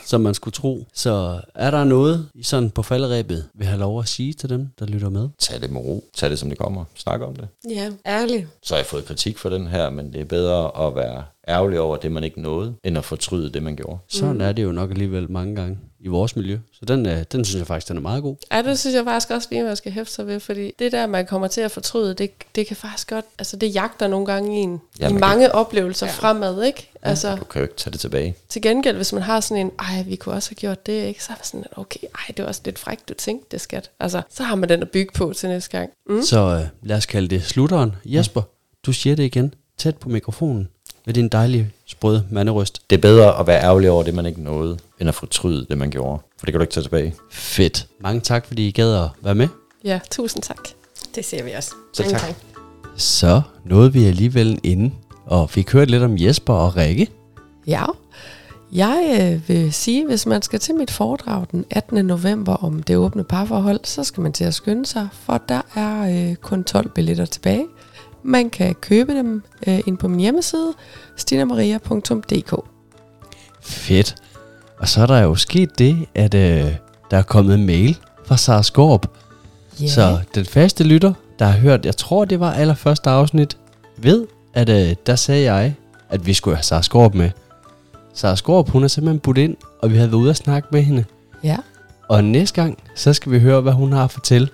[0.06, 0.86] som man skulle tro.
[0.94, 4.68] Så er der noget i sådan på falderæbet, vi har lov at sige til dem,
[4.80, 5.30] der lytter med?
[5.40, 6.04] Tag det med ro.
[6.16, 6.84] Tag det, som det kommer.
[6.96, 7.48] Snak om det.
[7.70, 8.48] ja, ærligt.
[8.64, 11.80] Så har jeg fået kritik for den her, men det er bedre at være ærgerlig
[11.80, 13.98] over det, man ikke nåede, end at fortryde det, man gjorde.
[14.08, 14.42] Sådan Mm.
[14.42, 16.58] er det jo nok alligevel mange gange i vores miljø.
[16.72, 18.36] Så den, er, den synes jeg faktisk, den er meget god.
[18.52, 21.08] Ja, det synes jeg faktisk også lige, man skal hæfte sig ved, fordi det der,
[21.08, 24.58] man kommer til at fortryde, det, det kan faktisk godt, altså det jagter nogle gange
[24.62, 26.12] en Ja, i man mange oplevelser ja.
[26.12, 26.90] fremad, ikke?
[27.02, 28.36] Altså, Du kan jo ikke tage det tilbage.
[28.50, 31.24] til gengæld, hvis man har sådan en, ej, vi kunne også have gjort det, ikke?
[31.24, 33.92] Så er man sådan, okay, ej, det var også lidt frækt, du tænkte det, skat.
[34.00, 35.90] Altså, så har man den at bygge på til næste gang.
[36.10, 36.22] Mm.
[36.22, 37.96] Så øh, lad os kalde det slutteren.
[38.06, 38.42] Jesper,
[38.86, 39.54] du siger det igen.
[39.78, 40.70] Tæt på mikrofonen.
[41.08, 42.82] Med din dejlige, sprøde manderøst.
[42.90, 45.78] Det er bedre at være ærgerlig over det, man ikke nåede, end at fortryde det,
[45.78, 46.22] man gjorde.
[46.40, 47.16] For det kan du ikke tage tilbage.
[47.32, 47.88] Fedt.
[48.02, 49.48] Mange tak, fordi I gad at være med.
[49.84, 50.68] Ja, tusind tak.
[51.16, 51.72] Det ser vi også.
[51.94, 52.36] Selv Mange tak.
[52.96, 54.92] Så nåede vi alligevel inde,
[55.26, 57.08] og fik hørt lidt om Jesper og Rikke.
[57.68, 57.86] Ja,
[58.72, 62.06] jeg øh, vil sige, hvis man skal til mit foredrag den 18.
[62.06, 66.30] november om det åbne parforhold, så skal man til at skynde sig, for der er
[66.30, 67.66] øh, kun 12 billetter tilbage.
[68.28, 70.74] Man kan købe dem øh, ind på min hjemmeside,
[71.16, 72.54] stinamaria.dk.
[73.62, 74.16] Fedt.
[74.80, 76.72] Og så er der jo sket det, at øh,
[77.12, 79.08] der er kommet en mail fra Sara Skorp.
[79.82, 79.90] Yeah.
[79.90, 83.58] Så den faste lytter, der har hørt, jeg tror det var allerførste afsnit,
[83.98, 85.74] ved, at øh, der sagde jeg,
[86.10, 87.30] at vi skulle have Sara Skorp med.
[88.14, 90.82] Sara Skorp, hun er simpelthen budt ind, og vi havde været ude at snakke med
[90.84, 91.06] hende.
[91.44, 91.58] Ja,
[92.10, 94.50] Og næste gang, så skal vi høre, hvad hun har at fortælle.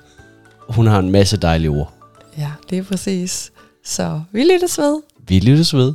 [0.69, 1.93] Hun har en masse dejlige ord.
[2.37, 3.51] ja, det er præcis.
[3.83, 5.01] Så vi lyttes ved.
[5.27, 5.93] Vi lyttes ved.